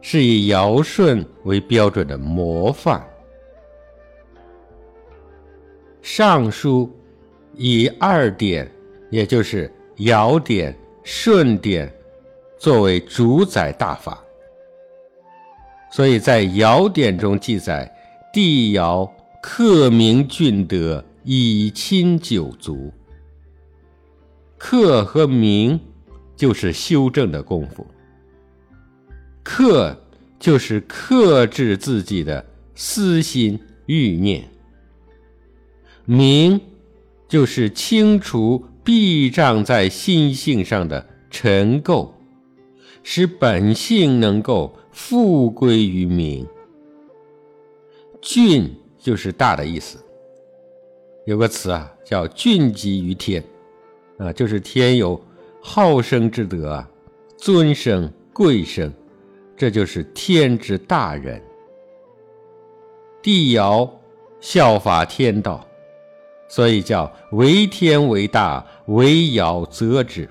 [0.00, 3.00] 是以尧舜为标准的模范。
[6.02, 6.90] 尚书
[7.54, 8.68] 以二典，
[9.08, 11.90] 也就是尧典、舜典
[12.58, 14.20] 作为主宰大法，
[15.92, 17.90] 所以在尧典中记载，
[18.32, 19.10] 帝尧
[19.40, 22.92] 克明俊德，以亲九族。
[24.58, 25.78] 克和明
[26.36, 27.86] 就是修正的功夫。
[29.44, 29.96] 克
[30.38, 34.48] 就是克制自己的私心欲念，
[36.04, 36.60] 明
[37.28, 42.10] 就是清除壁障在心性上的尘垢，
[43.02, 46.46] 使本性能够复归于明。
[48.20, 49.98] 俊就是大的意思，
[51.26, 53.42] 有个词啊叫俊极于天。
[54.18, 55.20] 啊，就是天有
[55.60, 56.88] 好生之德啊，
[57.36, 58.92] 尊生贵生，
[59.56, 61.42] 这就是天之大人。
[63.20, 63.90] 帝尧
[64.40, 65.66] 效法天道，
[66.54, 70.28] 所以叫为天为大，为尧则之。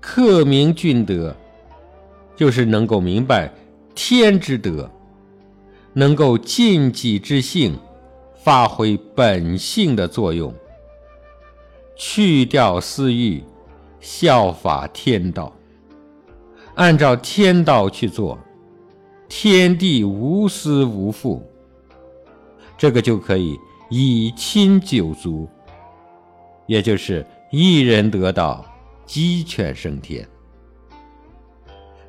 [0.00, 1.32] 克明俊德，
[2.34, 3.48] 就是能够明白
[3.94, 4.90] 天之德，
[5.92, 7.78] 能够尽己之性，
[8.42, 10.52] 发挥本性的作用。
[11.94, 13.44] 去掉私欲，
[14.00, 15.52] 效法天道，
[16.74, 18.36] 按照天道去做，
[19.28, 21.40] 天地无私无负，
[22.76, 23.56] 这个就可以
[23.90, 25.46] 以亲九族，
[26.66, 28.64] 也就是一人得道，
[29.04, 30.26] 鸡犬升天。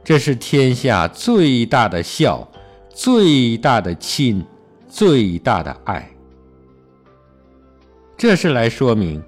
[0.04, 2.48] 这是天下最大的孝，
[2.90, 4.46] 最大的亲，
[4.88, 6.10] 最大的爱。
[8.16, 9.22] 这是来说明。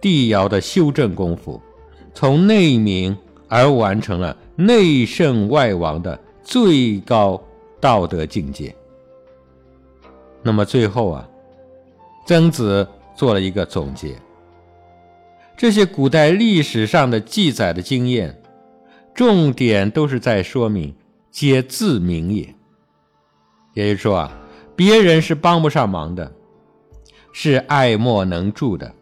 [0.00, 1.62] 帝尧的修正功夫，
[2.12, 7.40] 从内明而完成了内圣外王的最高
[7.80, 8.74] 道德境界。
[10.42, 11.28] 那么最后啊，
[12.24, 14.16] 曾子做了一个总结：
[15.56, 18.40] 这些古代历史上的记载的经验，
[19.14, 20.94] 重点都是在说明
[21.30, 22.54] 皆自明也。
[23.74, 24.40] 也就是说啊，
[24.76, 26.32] 别人是帮不上忙的，
[27.32, 28.94] 是爱莫能助的。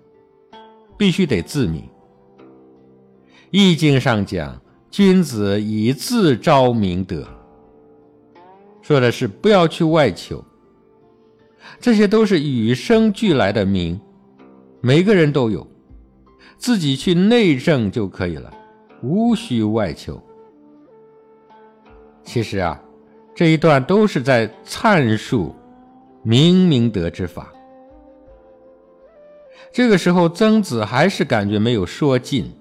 [0.96, 1.82] 必须得自明。
[3.50, 7.26] 易经上讲，君子以自昭明德，
[8.82, 10.44] 说的是不要去外求，
[11.80, 13.98] 这些都是与生俱来的明，
[14.82, 15.66] 每个人都有，
[16.58, 18.52] 自己去内证就可以了，
[19.02, 20.20] 无需外求。
[22.22, 22.78] 其实啊，
[23.34, 25.54] 这一段都是在阐述
[26.22, 27.50] 明明德之法。
[29.72, 32.52] 这个时候，曾子还是感觉没有说尽，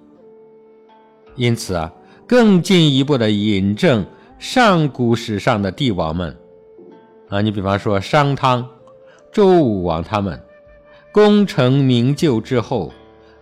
[1.36, 1.92] 因此啊，
[2.26, 4.06] 更进一步的引证
[4.38, 6.38] 上古史上的帝王们，
[7.28, 8.66] 啊，你比方说商汤、
[9.32, 10.42] 周武王他们，
[11.12, 12.92] 功成名就之后，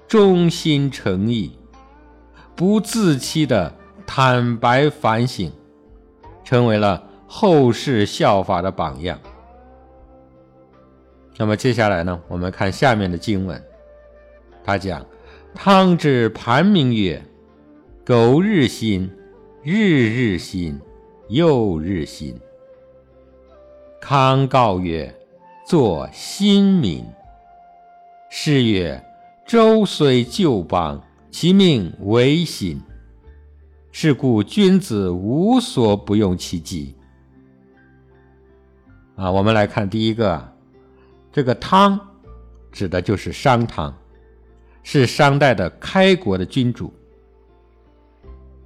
[0.08, 1.58] 忠心诚意、
[2.56, 3.74] 不自欺的
[4.06, 5.52] 坦白反省，
[6.44, 9.20] 成为了后世效法的榜样。
[11.38, 12.20] 那么接下来呢？
[12.28, 13.62] 我们看下面的经文，
[14.64, 15.06] 他讲
[15.54, 17.24] ：“汤之盘铭曰
[18.04, 19.12] ：‘苟日新，
[19.64, 20.80] 日日新，
[21.30, 22.40] 又日新。’
[24.02, 25.14] 康告曰
[25.68, 27.04] ：‘作新民。’
[28.32, 29.04] 是曰
[29.46, 32.82] ：‘周虽旧邦，其命维新。
[33.92, 36.96] 是故君子无所不用其极。’
[39.18, 40.42] 啊，我们来看第一个。”
[41.34, 42.00] 这个汤，
[42.72, 43.94] 指的就是商汤，
[44.84, 46.94] 是商代的开国的君主。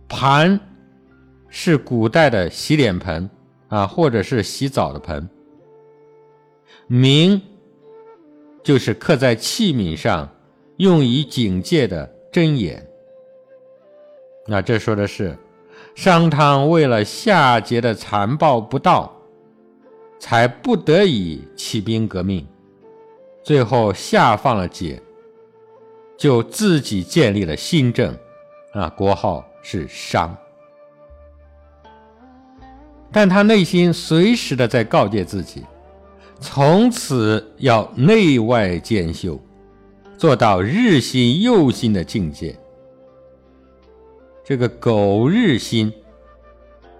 [0.08, 0.60] 盘，
[1.50, 3.28] 是古代的洗脸盆
[3.70, 5.28] 啊，或者是洗澡的盆。
[6.94, 7.42] 名，
[8.62, 10.30] 就是刻在器皿上，
[10.76, 12.86] 用以警戒的针眼。
[14.46, 15.38] 那这说的是，
[15.96, 19.10] 商汤为了夏桀的残暴不道，
[20.20, 22.46] 才不得已起兵革命。
[23.42, 25.00] 最后下放了桀，
[26.18, 28.14] 就自己建立了新政，
[28.74, 30.36] 啊，国号是商。
[33.14, 35.64] 但他内心随时的在告诫自己，
[36.42, 39.40] 从此要内外兼修，
[40.18, 42.58] 做到日新又新的境界。
[44.44, 45.94] 这个苟日新，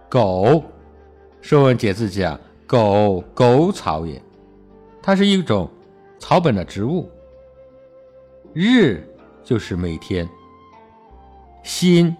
[0.08, 0.46] 苟，
[1.42, 4.22] 《说文解字》讲苟，苟草也，
[5.02, 5.68] 它是一种
[6.20, 7.10] 草本的植物。
[8.54, 9.04] 日
[9.44, 10.30] 就是每天，
[11.64, 12.16] 新，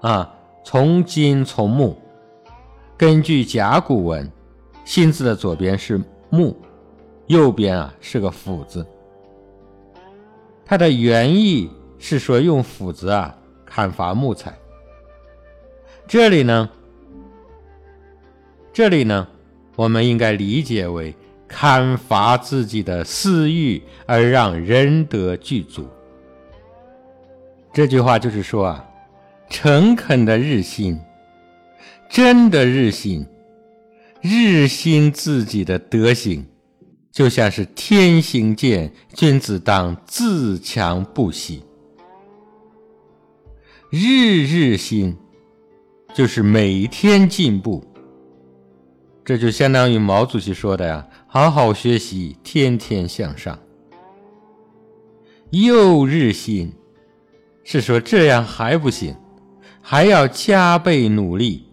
[0.00, 1.96] 啊，从金从木。
[2.96, 4.30] 根据甲骨文
[4.84, 6.00] ，“心”字的左边是
[6.32, 6.56] 木，
[7.26, 8.86] 右边啊是个斧子。
[10.64, 14.56] 它的原意是说用斧子啊砍伐木材。
[16.08, 16.70] 这里呢，
[18.72, 19.28] 这里呢，
[19.76, 21.14] 我们应该理解为
[21.46, 25.86] 砍伐自己的私欲，而让仁德具足。
[27.74, 28.88] 这句话就是说啊，
[29.50, 30.98] 诚恳的日心。
[32.08, 33.26] 真的日心，
[34.22, 36.46] 日新自己的德行，
[37.10, 41.64] 就像是天行健，君子当自强不息。
[43.90, 45.16] 日日新，
[46.14, 47.84] 就是每天进步。
[49.24, 53.58] 这就相当于毛主席说的呀：“好好学习，天天向上。”
[55.50, 56.72] 又日新，
[57.64, 59.16] 是说这样还不行，
[59.80, 61.71] 还要加倍努力。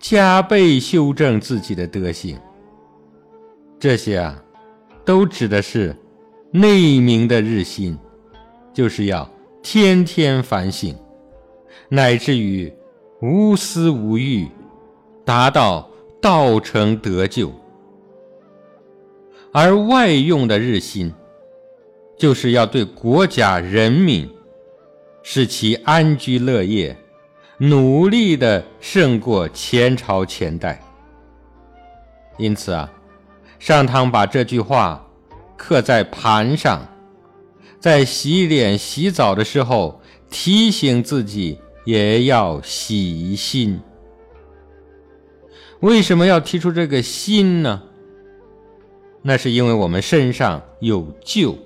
[0.00, 2.40] 加倍修正自己的德行，
[3.78, 4.42] 这些啊，
[5.04, 5.94] 都指的是
[6.50, 7.98] 内明的日心，
[8.72, 9.30] 就是要
[9.62, 10.96] 天天反省，
[11.90, 12.72] 乃至于
[13.20, 14.48] 无私无欲，
[15.22, 15.86] 达到
[16.18, 17.52] 道成得救。
[19.52, 21.12] 而外用的日心，
[22.16, 24.26] 就是要对国家人民，
[25.22, 26.96] 使其安居乐业。
[27.62, 30.80] 努力的胜过前朝前代，
[32.38, 32.90] 因此啊，
[33.58, 35.06] 上汤把这句话
[35.58, 36.88] 刻在盘上，
[37.78, 40.00] 在洗脸洗澡的时候
[40.30, 43.78] 提醒自己也要洗心。
[45.80, 47.82] 为什么要提出这个心呢？
[49.20, 51.58] 那是因为我们身上有旧，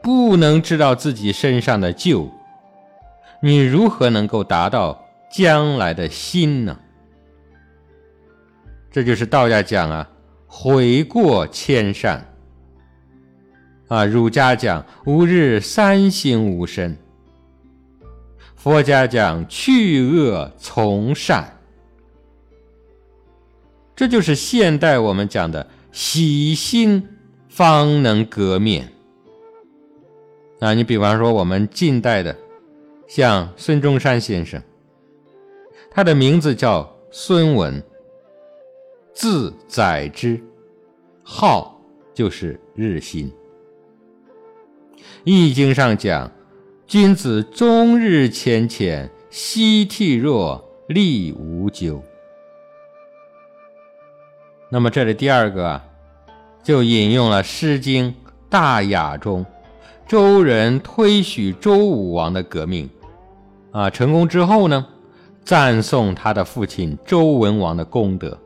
[0.00, 2.30] 不能知道自己身上的旧。
[3.42, 6.78] 你如何能够达到将来的心呢？
[8.90, 10.10] 这就是道家讲啊，
[10.46, 12.26] 悔过迁善。
[13.88, 16.96] 啊，儒家讲吾日三省吾身，
[18.56, 21.56] 佛家讲去恶从善。
[23.96, 27.08] 这就是现代我们讲的洗心
[27.48, 28.92] 方能革面。
[30.60, 32.36] 啊，你比方说我们近代的。
[33.10, 34.62] 像孙中山先生，
[35.90, 37.82] 他的名字叫孙文，
[39.12, 40.40] 字载之，
[41.24, 41.76] 号
[42.14, 43.28] 就是日新。
[45.24, 46.30] 易经上讲，
[46.86, 52.00] 君子终日浅浅，夕惕若，力无咎。
[54.70, 55.82] 那么这里第二个，
[56.62, 58.12] 就引用了《诗经·
[58.48, 59.44] 大雅》中
[60.06, 62.88] 周人推许周武王的革命。
[63.72, 64.86] 啊，成功之后呢，
[65.44, 68.36] 赞颂他的父亲周文王的功德，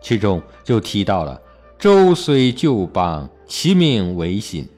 [0.00, 1.40] 其中就提到了
[1.78, 4.68] “周虽旧邦，其命维新”。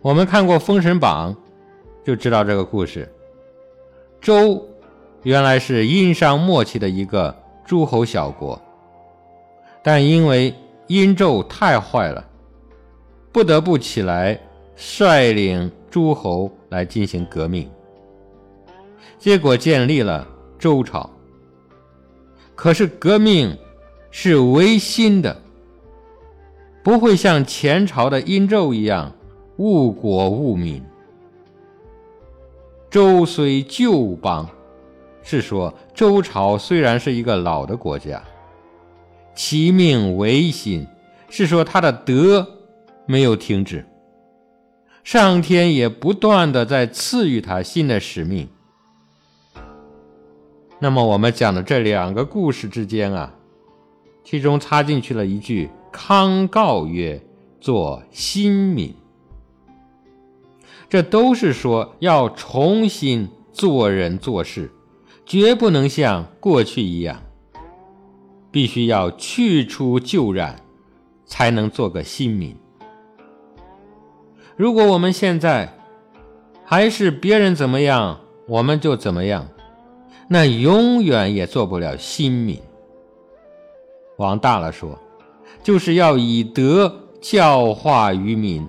[0.00, 1.34] 我们看过《封神榜》，
[2.06, 3.12] 就知道这个故事。
[4.20, 4.64] 周
[5.24, 7.34] 原来是殷商末期的一个
[7.64, 8.60] 诸侯小国，
[9.82, 10.54] 但因为
[10.86, 12.24] 殷纣太坏了，
[13.32, 14.38] 不得不起来
[14.76, 17.68] 率领诸侯来进行革命。
[19.20, 20.26] 结果建立了
[20.58, 21.08] 周朝。
[22.56, 23.56] 可是革命
[24.10, 25.40] 是维新的，
[26.82, 29.14] 不会像前朝的殷纣一样
[29.58, 30.82] 误国误民。
[32.90, 34.48] 周虽旧邦，
[35.22, 38.22] 是说周朝虽然是一个老的国家，
[39.34, 40.86] 其命维新，
[41.28, 42.46] 是说他的德
[43.06, 43.86] 没有停止，
[45.04, 48.48] 上天也不断的在赐予他新的使命。
[50.82, 53.34] 那么我们讲的这两个故事之间啊，
[54.24, 57.20] 其中插进去了一句：“康告曰，
[57.60, 58.94] 做新民。”
[60.88, 64.72] 这都是说要重新做人做事，
[65.26, 67.22] 绝不能像过去一样，
[68.50, 70.56] 必须要去除旧染，
[71.26, 72.56] 才能做个新民。
[74.56, 75.76] 如果我们现在
[76.64, 79.46] 还是别人怎么样，我们就怎么样，
[80.32, 82.56] 那永远也做不了新民。
[84.18, 84.96] 往大了说，
[85.60, 88.64] 就是要以德教化于民，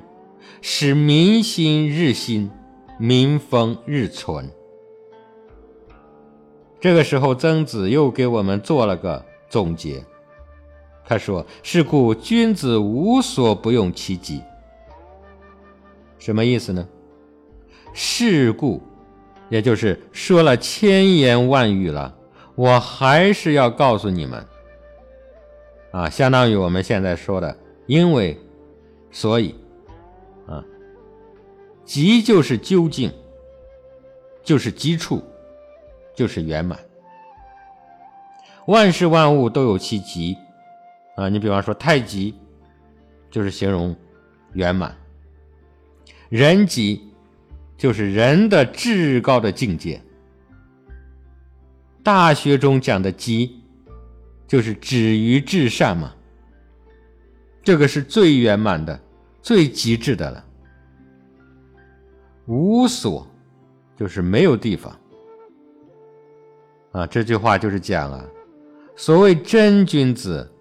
[0.59, 2.49] 使民心日新，
[2.97, 4.49] 民风日存。
[6.79, 10.03] 这个时候，曾子又给我们做了个总结。
[11.05, 14.41] 他说：“是故君子无所不用其极。”
[16.17, 16.87] 什么意思呢？
[17.93, 18.81] 是故，
[19.51, 22.17] 也就是说了千言万语了，
[22.55, 24.47] 我还是要告诉你们。
[25.91, 28.39] 啊，相当于我们现在说的，因为，
[29.11, 29.53] 所以，
[30.47, 30.63] 啊，
[31.83, 33.11] 极就是究竟，
[34.41, 35.21] 就是基础，
[36.15, 36.79] 就是圆满。
[38.67, 40.37] 万事万物都有其极，
[41.17, 42.33] 啊，你比方说太极，
[43.29, 43.93] 就是形容
[44.53, 44.91] 圆满；
[46.29, 47.10] 人极，
[47.81, 49.99] 就是人的至高的境界。
[52.03, 53.57] 大学中讲的极。
[54.47, 56.13] 就是止于至善嘛，
[57.63, 58.99] 这个是最圆满的、
[59.41, 60.45] 最极致的了。
[62.47, 63.25] 无所，
[63.97, 64.99] 就是没有地方。
[66.91, 68.25] 啊，这句话就是讲啊，
[68.97, 70.51] 所谓真君子，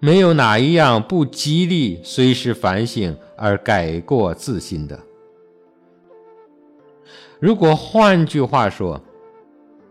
[0.00, 4.98] 没有哪一样不极力随时反省而改过自新的。
[7.44, 8.98] 如果换句话说，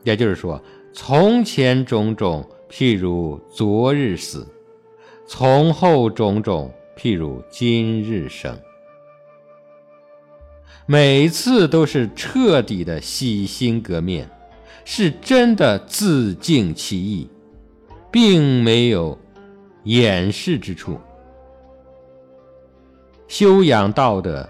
[0.02, 0.60] 也就是说，
[0.92, 2.44] 从前种种。
[2.68, 4.48] 譬如昨日死，
[5.28, 8.58] 从后种种；譬如今日生。
[10.88, 14.28] 每次都是彻底的洗心革面，
[14.84, 17.30] 是真的自净其意，
[18.10, 19.16] 并没有
[19.84, 21.00] 掩饰之处。
[23.28, 24.50] 修养道德，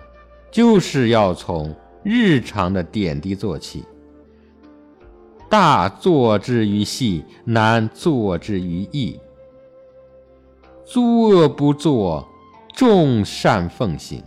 [0.49, 3.84] 就是要从日常的点滴做起。
[5.49, 9.20] 大作之于细，难作之于易。
[10.86, 12.28] 诸恶不作，
[12.74, 14.22] 众善奉行，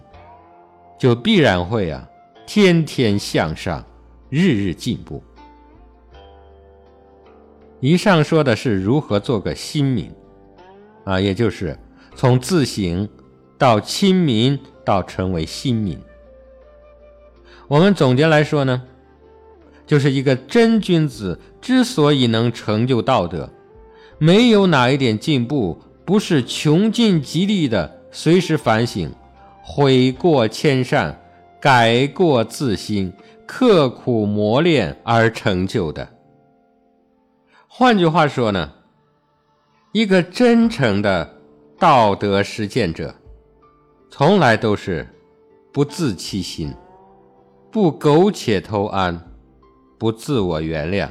[0.98, 2.08] 就必然会啊，
[2.46, 3.84] 天天向上，
[4.30, 5.22] 日日进步。
[7.80, 10.10] 以上说的是如何做个新民，
[11.04, 11.78] 啊，也就是
[12.14, 13.06] 从自省
[13.58, 15.98] 到亲民，到成为新民。
[17.68, 18.82] 我们总结来说呢？
[19.86, 23.48] 就是一个真君子之所以能成就道德，
[24.18, 29.12] 没有哪一点进步不是穷尽极力的随时反省、
[29.62, 31.20] 悔过迁善、
[31.60, 33.12] 改过自新、
[33.46, 36.08] 刻苦磨练而成就的。
[37.68, 38.72] 换句话说呢，
[39.92, 41.36] 一个真诚的
[41.78, 43.14] 道德实践者，
[44.10, 45.06] 从来都是
[45.72, 46.72] 不自欺心、
[47.76, 49.20] 不苟且偷安。
[49.98, 51.10] 不自我原谅，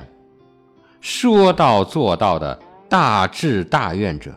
[1.00, 2.60] 说到做到的
[2.90, 4.34] 大智大愿者，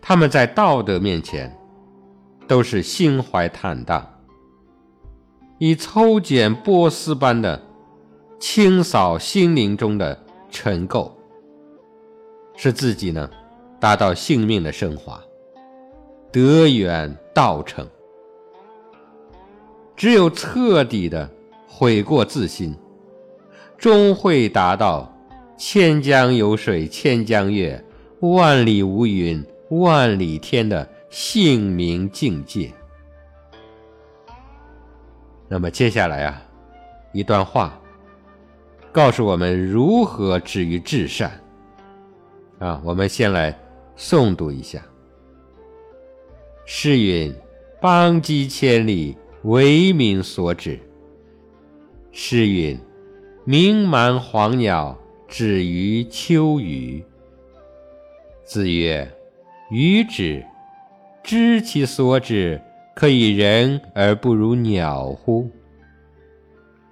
[0.00, 1.56] 他们在道德面前
[2.48, 4.04] 都是心怀坦荡，
[5.58, 7.62] 以抽茧剥丝般的
[8.40, 10.20] 清扫心灵中的
[10.50, 11.08] 尘垢，
[12.56, 13.30] 使自己呢
[13.78, 15.22] 达到性命的升华，
[16.32, 17.86] 德远道成。
[19.96, 21.30] 只有彻底的。
[21.74, 22.76] 悔过自新，
[23.76, 25.12] 终会达到
[25.58, 27.82] “千江有水千江月，
[28.20, 32.70] 万里无云万里天”的性明境界。
[35.48, 36.42] 那么接下来啊，
[37.12, 37.76] 一段话
[38.92, 41.32] 告诉我们如何止于至善。
[42.60, 43.58] 啊，我们先来
[43.96, 44.80] 诵读一下。
[46.64, 47.34] 诗云
[47.80, 50.78] ：“邦畿千里，为民所指。”
[52.12, 52.78] 诗云
[53.44, 57.04] ：“名蛮黄鸟，止于秋雨。”
[58.44, 59.10] 子曰
[59.70, 60.44] ：“予止，
[61.22, 62.60] 知其所止，
[62.94, 65.50] 可以人而不如鸟乎？”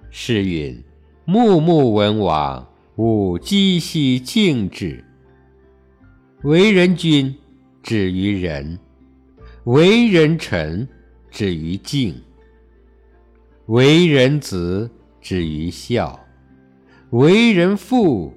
[0.09, 0.83] 诗云
[1.23, 5.03] ：“穆穆文王，吾积兮敬之。”
[6.43, 7.35] 为人君，
[7.83, 8.79] 止于仁；
[9.65, 10.87] 为人臣，
[11.29, 12.15] 止于敬；
[13.71, 14.89] 为人子。
[15.21, 16.19] 止于孝，
[17.11, 18.33] 为人父；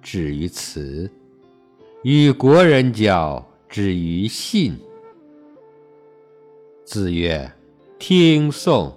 [0.00, 1.10] 止于慈，
[2.04, 4.78] 与国人交；止于信。
[6.84, 7.50] 子曰
[7.98, 8.96] ：“听讼，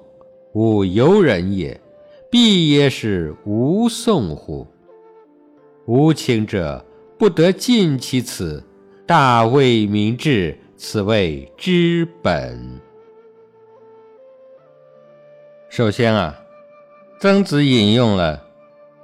[0.54, 1.82] 吾犹人也，
[2.30, 4.68] 必也是无讼乎？
[5.88, 6.86] 无情者
[7.18, 8.64] 不得尽其辞，
[9.08, 12.80] 大为民治，此谓之本。”
[15.72, 16.38] 首先啊，
[17.18, 18.36] 曾子引用了《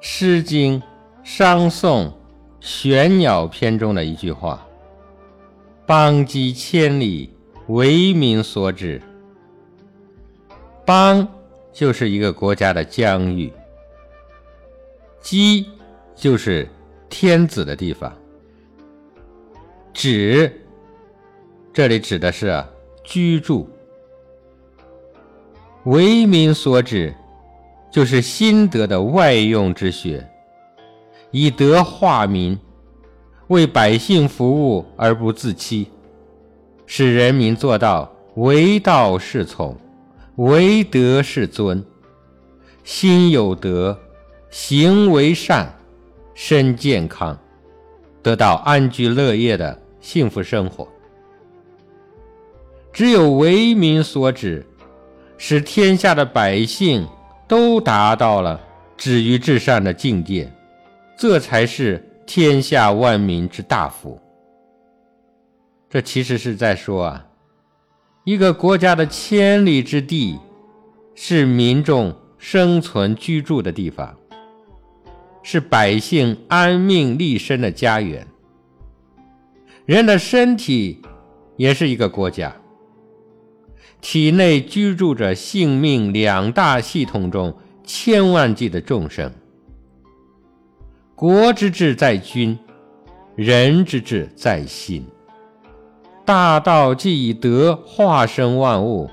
[0.02, 0.82] 诗经·
[1.24, 2.08] 商颂·
[2.60, 4.68] 玄鸟》篇中的一句话
[5.88, 7.34] ：“邦畿千里，
[7.68, 9.02] 为民所指。”
[10.86, 11.26] 邦
[11.72, 13.50] 就是一个国家的疆域，
[15.24, 15.66] 畿
[16.18, 16.68] 就是
[17.08, 18.14] 天子的地方。
[19.94, 20.52] 指，
[21.72, 22.62] 这里指的是
[23.06, 23.70] 居住。
[25.88, 27.16] 为民所指，
[27.90, 30.30] 就是心德的外用之学，
[31.32, 32.60] 以德化民，
[33.48, 35.88] 为百姓服务而不自欺，
[36.86, 39.78] 使人民做到为道是从，
[40.36, 41.82] 为德是尊，
[42.84, 43.98] 心有德，
[44.50, 45.74] 行为善，
[46.34, 47.40] 身健康，
[48.22, 50.86] 得到安居乐业的幸福生活。
[52.92, 54.66] 只有为民所指。
[55.38, 57.08] 使天下的百姓
[57.48, 58.60] 都达到了
[58.98, 60.52] 止于至善的境界，
[61.18, 64.20] 这才是天下万民之大福。
[65.90, 67.26] 这其实是在说啊，
[68.26, 70.38] 一个国家的千里之地，
[71.16, 74.18] 是民众生存居住的地方，
[75.44, 78.28] 是百姓安命立身的家园。
[79.86, 81.02] 人的身体
[81.56, 82.54] 也是一个国家。
[84.10, 87.54] 体内居住着性命两大系统中
[87.84, 89.30] 千万计的众生。
[91.14, 92.58] 国之治在君，
[93.36, 95.06] 人之治在心。
[96.24, 99.10] 大道既以德化生万物，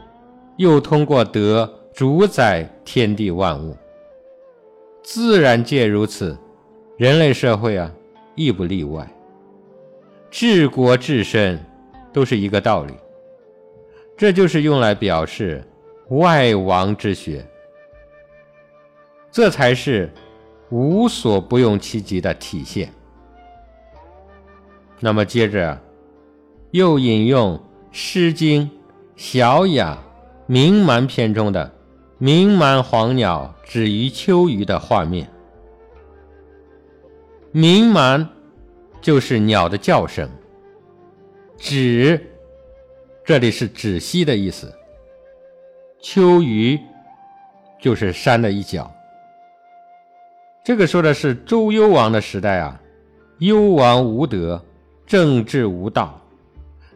[0.59, 3.77] 又通过德主宰天地万物。
[5.03, 6.39] 自然界如此，
[6.97, 7.91] 人类社会啊
[8.37, 9.13] 亦不例外。
[10.31, 11.59] 治国治身
[12.13, 12.95] 都是一个道理。
[14.17, 15.63] 这就是用来表示
[16.11, 17.45] 外王之学，
[19.31, 20.09] 这才是
[20.71, 22.93] 无所不用其极的体现。
[25.01, 25.79] 那么接着
[26.71, 27.57] 又引用
[27.91, 28.63] 《诗经·
[29.17, 29.99] 小雅·
[30.47, 31.73] 鸣蛮篇》中的
[32.19, 35.29] “鸣蛮黄鸟，止于秋鱼”的画面。
[37.51, 38.29] 鸣蛮
[39.01, 40.31] 就是鸟的叫声，
[41.59, 42.31] 止。
[43.25, 44.71] 这里是止息的意思。
[45.99, 46.79] 秋鱼
[47.81, 48.93] 就是山的一角。
[50.63, 52.79] 这个说的是周幽王的时代啊，
[53.39, 54.63] 幽王无德，
[55.07, 56.21] 政治无道，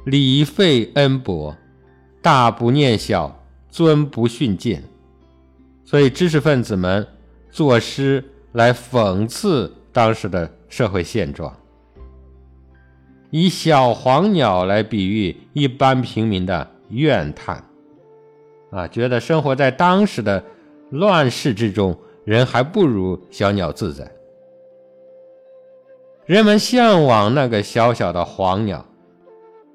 [0.04, 1.56] 礼废恩薄，
[2.20, 4.82] 大不念小，尊不训贱，
[5.84, 7.06] 所以知识分子们
[7.50, 8.22] 作诗
[8.52, 11.54] 来讽刺当时的社会现状。
[13.30, 17.62] 以小黄鸟来比喻一般平民的怨叹，
[18.70, 20.42] 啊，觉得生活在当时的
[20.90, 24.10] 乱世之中，人还不如小鸟自在。
[26.24, 28.84] 人们向往那个小小的黄鸟，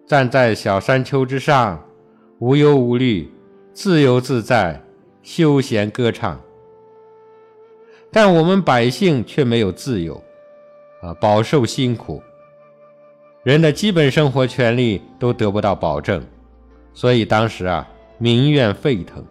[0.07, 1.83] 站在小山丘之上，
[2.39, 3.31] 无忧无虑，
[3.71, 4.83] 自由自在，
[5.21, 6.39] 休闲歌唱。
[8.11, 10.19] 但我们百姓却没有自由，
[11.01, 12.21] 啊，饱受辛苦。
[13.43, 16.23] 人的基本生活权利都得不到保证，
[16.93, 17.85] 所以当时啊，
[18.17, 19.21] 民怨沸腾。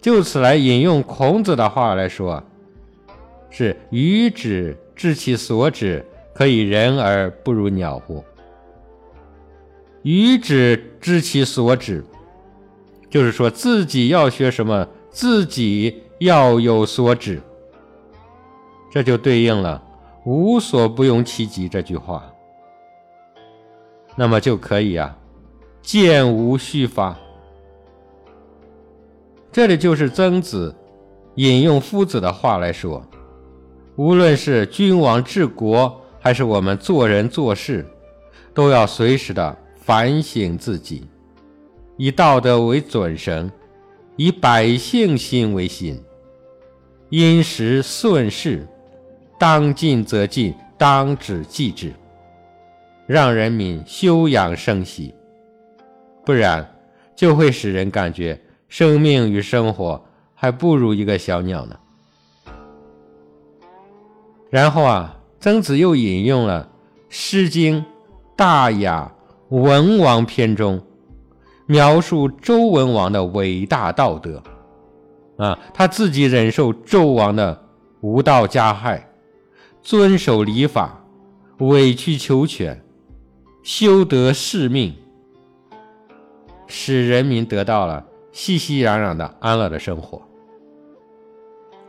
[0.00, 2.42] 就此来引用孔子的话来说，
[3.50, 6.04] 是“予止知其所止，
[6.34, 8.24] 可以人而不如鸟乎
[10.02, 12.04] ？”“予止知其所止”，
[13.08, 17.40] 就是说自己要学什么，自己要有所止。
[18.90, 19.80] 这就对应了。
[20.24, 22.24] 无所不用其极这句话，
[24.16, 25.14] 那么就可以啊，
[25.82, 27.14] 见无虚发。
[29.52, 30.74] 这里就是曾子
[31.34, 33.06] 引用夫子的话来说，
[33.96, 37.86] 无论是君王治国，还是我们做人做事，
[38.54, 41.06] 都要随时的反省自己，
[41.98, 43.52] 以道德为准绳，
[44.16, 46.02] 以百姓心为心，
[47.10, 48.66] 因时顺势。
[49.38, 51.92] 当进则进，当止即止，
[53.06, 55.14] 让人民休养生息，
[56.24, 56.66] 不然
[57.14, 60.02] 就会使人感觉生命与生活
[60.34, 61.76] 还不如一个小鸟呢。
[64.50, 66.64] 然后啊，曾子又引用了
[67.08, 67.80] 《诗经·
[68.36, 69.12] 大雅·
[69.56, 70.80] 文王篇》中
[71.66, 74.42] 描述周文王的伟大道德
[75.38, 77.60] 啊，他自己忍受纣王的
[78.00, 79.10] 无道加害。
[79.84, 81.04] 遵守礼法，
[81.58, 82.82] 委曲求全，
[83.62, 84.94] 修得世命，
[86.66, 90.22] 使人民得到了熙熙攘攘的安乐的生活。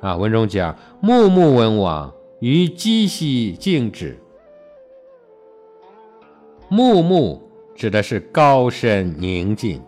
[0.01, 4.19] 啊，文中讲“穆穆文王于鸡兮静止”，
[6.67, 9.81] 穆穆指的是高深宁静，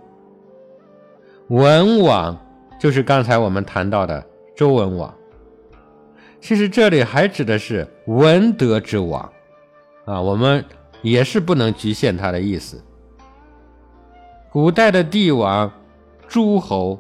[1.50, 2.38] 文王
[2.80, 5.14] 就是刚才我们谈到的周文王。
[6.40, 9.32] 其实这里还指的是文德之王，
[10.06, 10.64] 啊，我们
[11.02, 12.82] 也是不能局限他的意思。
[14.50, 15.72] 古代的帝王、
[16.28, 17.00] 诸侯、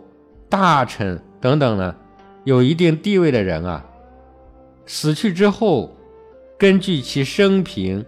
[0.50, 1.96] 大臣等等呢，
[2.44, 3.86] 有一定地位的人啊，
[4.86, 5.96] 死去之后，
[6.58, 8.06] 根据其生平，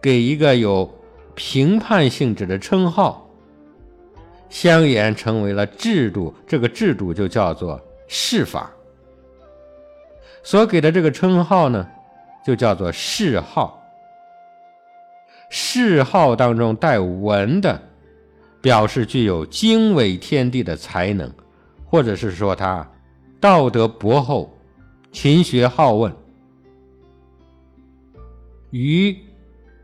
[0.00, 0.88] 给一个有
[1.34, 3.28] 评判性质的称号，
[4.50, 6.34] 相沿成为了制度。
[6.46, 8.70] 这个制度就叫做谥法。
[10.42, 11.88] 所给的这个称号呢，
[12.44, 13.78] 就叫做谥号。
[15.50, 17.82] 谥号当中带“文”的，
[18.60, 21.30] 表示具有经纬天地的才能，
[21.84, 22.90] 或者是说他
[23.38, 24.56] 道德博厚、
[25.10, 26.10] 勤学好问。
[28.70, 29.14] 于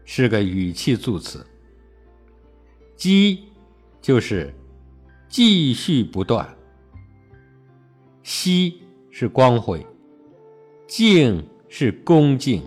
[0.06, 1.46] 是个语气助词，
[2.96, 3.44] 积
[4.00, 4.54] 就是
[5.28, 6.48] 继续不断，
[8.22, 8.80] 熙
[9.11, 9.86] 是光辉。
[10.86, 12.62] 静是恭敬，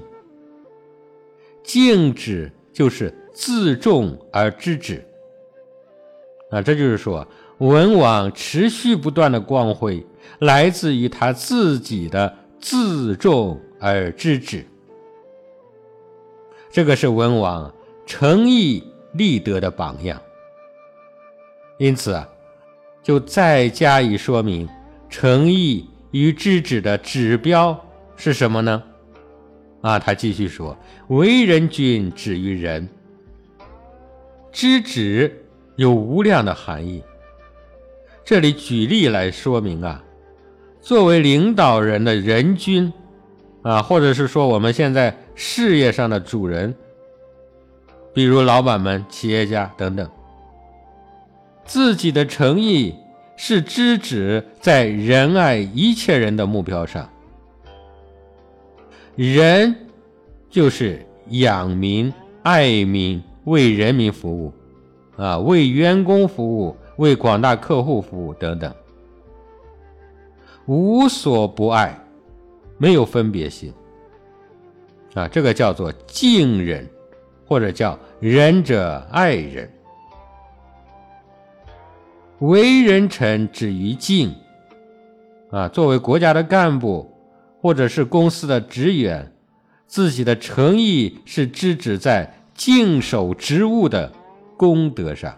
[1.64, 5.04] 敬止就是自重而知止。
[6.50, 7.28] 啊，这就是说，
[7.60, 10.06] 文王持续不断的光辉，
[10.40, 14.66] 来自于他自己的自重而知止。
[16.70, 17.74] 这个是文王
[18.06, 18.84] 诚意
[19.14, 20.22] 立德的榜样。
[21.78, 22.30] 因此啊，
[23.02, 24.70] 就再加以说明，
[25.10, 27.80] 诚意与知止的指标。
[28.18, 28.84] 是什么呢？
[29.82, 30.78] 啊，他继续说
[31.10, 32.88] ：“为人君，止于仁。
[34.52, 35.44] 知止
[35.76, 37.04] 有无量的含义。
[38.24, 40.04] 这里举例来说明啊，
[40.80, 42.94] 作为领导人的人君
[43.64, 46.76] 啊，或者是说我们现在事业上的主人，
[48.14, 50.08] 比如老板们、企业家等等，
[51.66, 52.94] 自己的诚意
[53.36, 57.10] 是知止在仁爱一切人的目标上。”
[59.24, 59.76] 人
[60.50, 62.12] 就是养民、
[62.42, 64.52] 爱民、为人民服务，
[65.16, 68.74] 啊，为员工服务、为广大客户服务等等，
[70.66, 71.96] 无所不爱，
[72.80, 73.72] 没有分别心，
[75.14, 76.90] 啊，这个叫做敬人，
[77.46, 79.72] 或者叫仁者爱人。
[82.40, 84.34] 为人臣止于敬，
[85.52, 87.11] 啊，作为国家的干部。
[87.62, 89.36] 或者是公司的职员，
[89.86, 94.12] 自己的诚意是支指在敬守职务的
[94.58, 95.38] 功德上，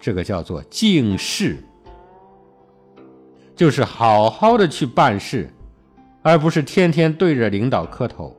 [0.00, 1.58] 这个叫做敬事，
[3.54, 5.52] 就是好好的去办事，
[6.22, 8.34] 而不是天天对着领导磕头。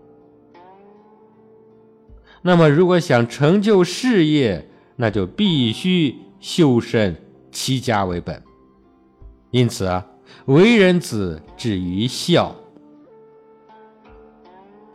[2.41, 7.15] 那么，如果想成就事业，那就必须修身
[7.51, 8.41] 齐家为本。
[9.51, 10.03] 因此啊。
[10.45, 12.55] 为人子止于孝，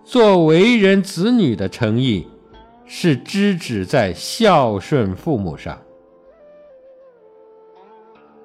[0.04, 2.26] 做为人子女的诚意
[2.86, 5.76] 是知止在孝顺父母上；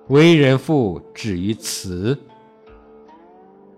[0.08, 2.18] 为人父止于慈，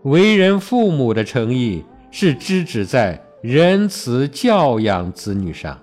[0.04, 5.80] 为人父母的诚意是知止在仁慈教养子女上。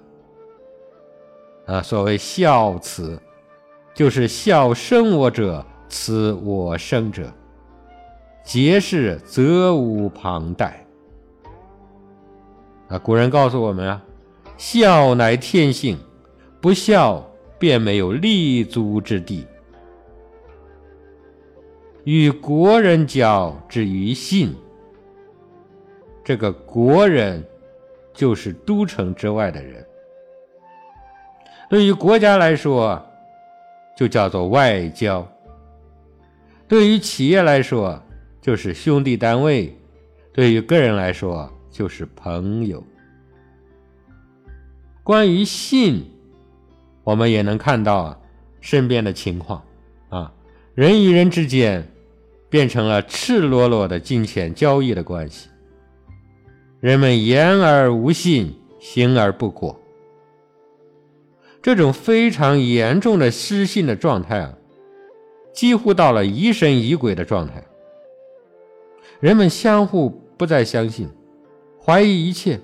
[1.67, 3.21] 啊，所谓孝慈，
[3.95, 5.65] 就是孝生我者。
[5.89, 7.33] 此我生者，
[8.45, 10.85] 皆是责无旁贷。
[12.89, 14.03] 啊，古人告诉我们啊，
[14.57, 15.99] 孝乃天性，
[16.61, 17.27] 不孝
[17.59, 19.47] 便没有立足之地。
[22.05, 24.55] 与国人交之于信，
[26.25, 27.45] 这个国人
[28.15, 29.85] 就是都城之外的人。
[31.69, 33.05] 对于国家来说，
[33.95, 35.27] 就叫做外交。
[36.69, 38.03] 对于企业来说，
[38.43, 39.73] 就是兄弟单位；
[40.33, 42.85] 对于个人来说，就是朋友。
[45.03, 46.05] 关于信，
[47.05, 48.19] 我们也能看到啊，
[48.61, 49.63] 身边的情况
[50.11, 50.31] 啊，
[50.75, 51.91] 人与人之间
[52.51, 55.49] 变成了赤裸裸的金钱交易的关系。
[56.81, 59.81] 人们言而无信，行而不果，
[61.63, 64.55] 这种非常严重的失信的状态啊。
[65.59, 67.65] 几乎到了疑神疑鬼的状态，
[69.19, 71.11] 人们相互不再相信，
[71.85, 72.61] 怀疑一切，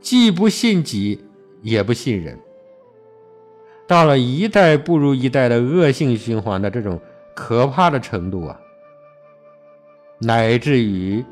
[0.00, 1.24] 既不信己，
[1.62, 2.36] 也不信人。
[3.86, 7.00] 到了一代不如一代的恶性循环的这种
[7.32, 8.60] 可怕的程度啊，
[10.18, 11.24] 乃至于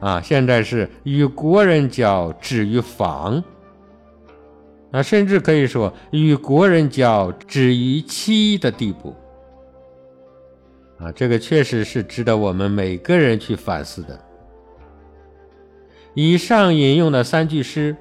[0.00, 3.44] 啊，现在是与国人交止于防，
[4.92, 9.14] 啊，甚至可以说与国人交止于欺的地步，
[10.98, 14.18] 啊，这个确实是值得我们每个人去反思的。
[16.14, 17.96] 以上引用的三句诗，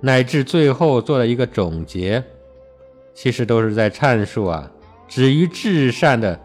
[0.00, 2.22] 乃至最后做了一个总结。
[3.14, 4.68] 其实都是在阐述啊，
[5.06, 6.36] 止于至善的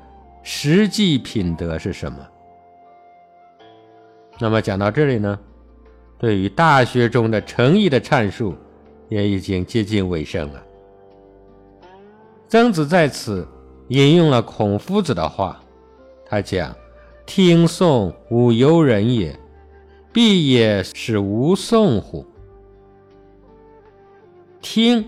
[0.43, 2.19] 实际品德是什么。
[4.37, 5.39] 那么讲到这里呢，
[6.19, 8.55] 对于《大学》中的诚意的阐述
[9.09, 10.63] 也已经接近尾声了。
[12.47, 13.45] 曾子在此
[13.89, 15.61] 引用了孔夫子的话，
[16.25, 16.73] 他讲
[17.27, 19.37] ：“听讼无由人也，
[20.13, 22.25] 必也是无讼乎？”
[24.61, 25.05] 听。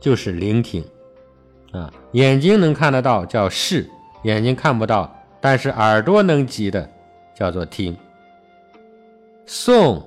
[0.00, 0.82] 就是聆听，
[1.72, 3.86] 啊，眼睛能看得到叫视，
[4.22, 6.90] 眼睛看不到，但是耳朵能及的
[7.34, 7.94] 叫做听。
[9.44, 9.98] 颂，《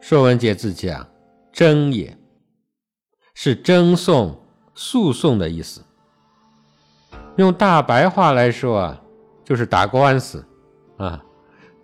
[0.00, 1.06] 说文解字》讲
[1.52, 2.16] 争也，
[3.40, 4.36] 是争讼、
[4.74, 5.80] 诉讼的意思。
[7.36, 9.00] 用大白话来说啊，
[9.44, 10.44] 就是打官司，
[10.96, 11.24] 啊，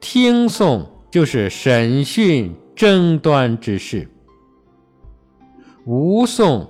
[0.01, 4.09] 听讼就是审讯争端之事，
[5.87, 6.69] 无讼。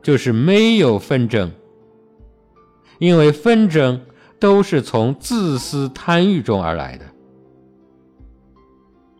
[0.00, 1.50] 就是没有纷争，
[2.98, 4.00] 因为纷争
[4.40, 7.04] 都是从自私贪欲中而来的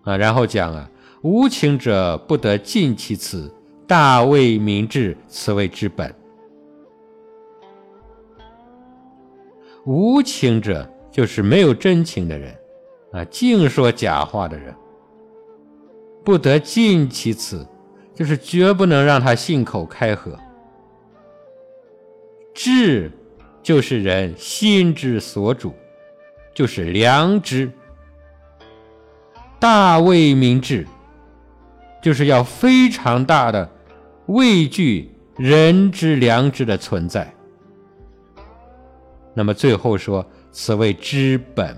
[0.02, 0.16] 啊。
[0.16, 0.90] 然后讲啊，
[1.22, 3.48] 无情者不得尽其辞，
[3.86, 6.14] 大为民治，此谓之本。
[9.84, 12.56] 无情者就是没有真情的人
[13.12, 14.74] 啊，净说假话的人，
[16.24, 17.66] 不得尽其词，
[18.14, 20.38] 就是绝不能让他信口开河。
[22.54, 23.10] 智
[23.62, 25.74] 就是人心之所主，
[26.54, 27.70] 就是良知。
[29.58, 30.86] 大为民治，
[32.02, 33.70] 就是要非常大的
[34.26, 37.32] 畏惧人之良知的存在。
[39.32, 41.74] 那么最后说，此谓知本。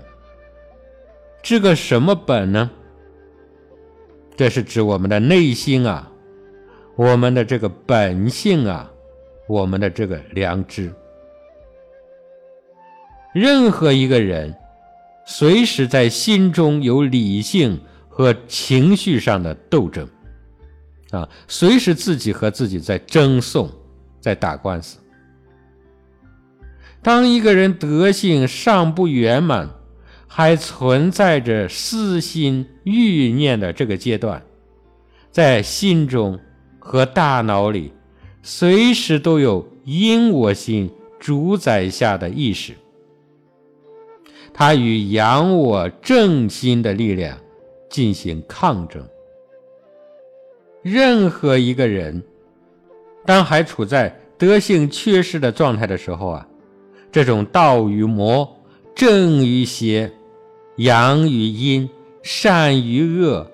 [1.41, 2.69] 这个什么本呢？
[4.35, 6.11] 这是指我们的内心啊，
[6.97, 8.91] 我们的这个本性啊。
[9.47, 10.91] 我们的这个良知，
[13.31, 14.55] 任何一个人，
[15.23, 20.09] 随时在心中有理性和情绪上的斗争，
[21.11, 23.69] 啊，随时自己和自己在争讼，
[24.19, 24.97] 在打官司。
[27.01, 29.69] 当一个人德性尚不圆满，
[30.27, 34.43] 还存在着私心欲念的这个阶段，
[35.31, 36.39] 在心中
[36.79, 37.93] 和大脑里。
[38.47, 42.73] 随时都有因我心主宰下的意识，
[44.53, 47.35] 它与阳我正心的力量
[47.89, 49.03] 进行抗争。
[50.85, 52.21] 任何一个人，
[53.25, 56.47] 当还处在德性缺失的状态的时候啊，
[57.11, 58.47] 这种道与魔、
[58.93, 60.13] 正与邪、
[60.75, 61.89] 阳与阴、
[62.21, 63.49] 善与恶。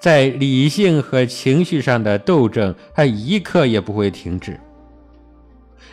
[0.00, 4.58] 在理性和情绪上的斗争，它一刻也不会停止。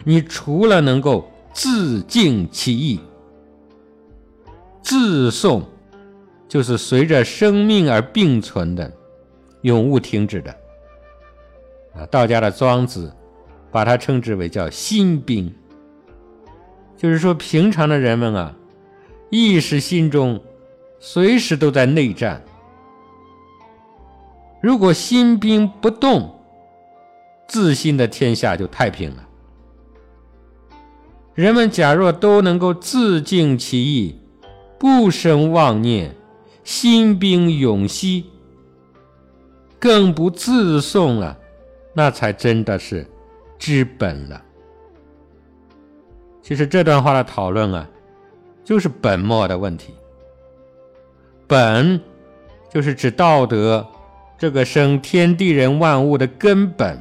[0.05, 2.97] 你除了能够自净其意，
[4.81, 5.65] 自颂，
[6.47, 8.89] 就是随着生命而并存的，
[9.63, 10.60] 永无停止的。
[11.93, 13.13] 啊，道家的庄子
[13.71, 15.53] 把它称之为叫心兵，
[16.97, 18.55] 就是说平常的人们啊，
[19.29, 20.41] 意识心中
[20.99, 22.43] 随时都在内战。
[24.61, 26.35] 如果心兵不动，
[27.47, 29.27] 自信的天下就太平了。
[31.33, 34.19] 人们假若都能够自净其意，
[34.77, 36.15] 不生妄念，
[36.63, 38.25] 心兵永息，
[39.79, 41.37] 更不自诵了，
[41.93, 43.05] 那才真的是
[43.57, 44.41] 知本了。
[46.41, 47.87] 其实这段话的讨论啊，
[48.63, 49.93] 就是本末的问题。
[51.47, 52.01] 本
[52.69, 53.85] 就是指道德。
[54.37, 56.99] 这个生天地人万物的根本，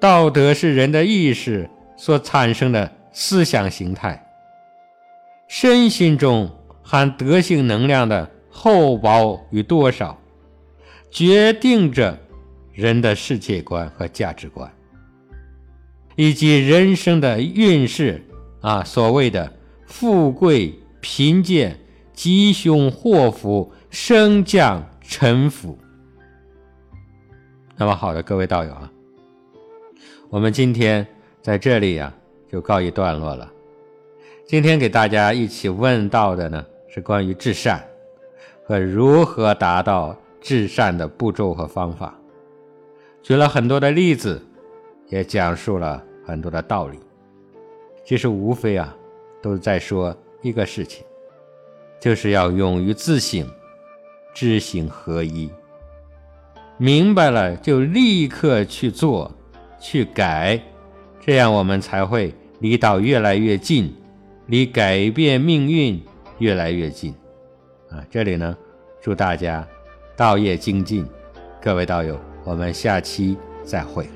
[0.00, 4.26] 道德是人的意识所产生的思想形态，
[5.46, 6.50] 身心中
[6.82, 10.18] 含德性能量的厚薄与多少，
[11.10, 12.18] 决定着
[12.78, 14.72] 人的世界观和价值观，
[16.14, 18.24] 以及人生的运势
[18.60, 19.52] 啊，所谓的
[19.84, 21.76] 富贵贫贱、
[22.12, 24.88] 吉凶祸福、升降。
[25.10, 25.78] 沉浮。
[27.78, 28.92] 那么好的，各位道友啊，
[30.28, 31.06] 我们今天
[31.40, 32.12] 在这里呀，
[32.46, 33.50] 就告一段落了。
[34.46, 37.82] 今天给大家一起问到的呢，是关于至善
[38.66, 42.14] 和如何达到至善的步骤和方法，
[43.28, 44.40] 举了很多的例子，
[45.10, 46.98] 也讲述了很多的道理。
[48.02, 48.96] 其实无非啊，
[49.42, 51.04] 都是在说一个事情，
[52.00, 53.46] 就是要勇于自省，
[54.32, 55.50] 知行合一。
[56.78, 59.30] 明白了就立刻去做，
[59.78, 60.58] 去改，
[61.20, 63.94] 这样我们才会离道越来越近，
[64.46, 66.02] 离改变命运
[66.38, 67.14] 越来越近。
[67.90, 68.56] 啊，这里呢，
[69.02, 69.68] 祝大家
[70.16, 71.06] 道业精进，
[71.60, 72.18] 各位道友，
[72.48, 74.08] 我们下期再会。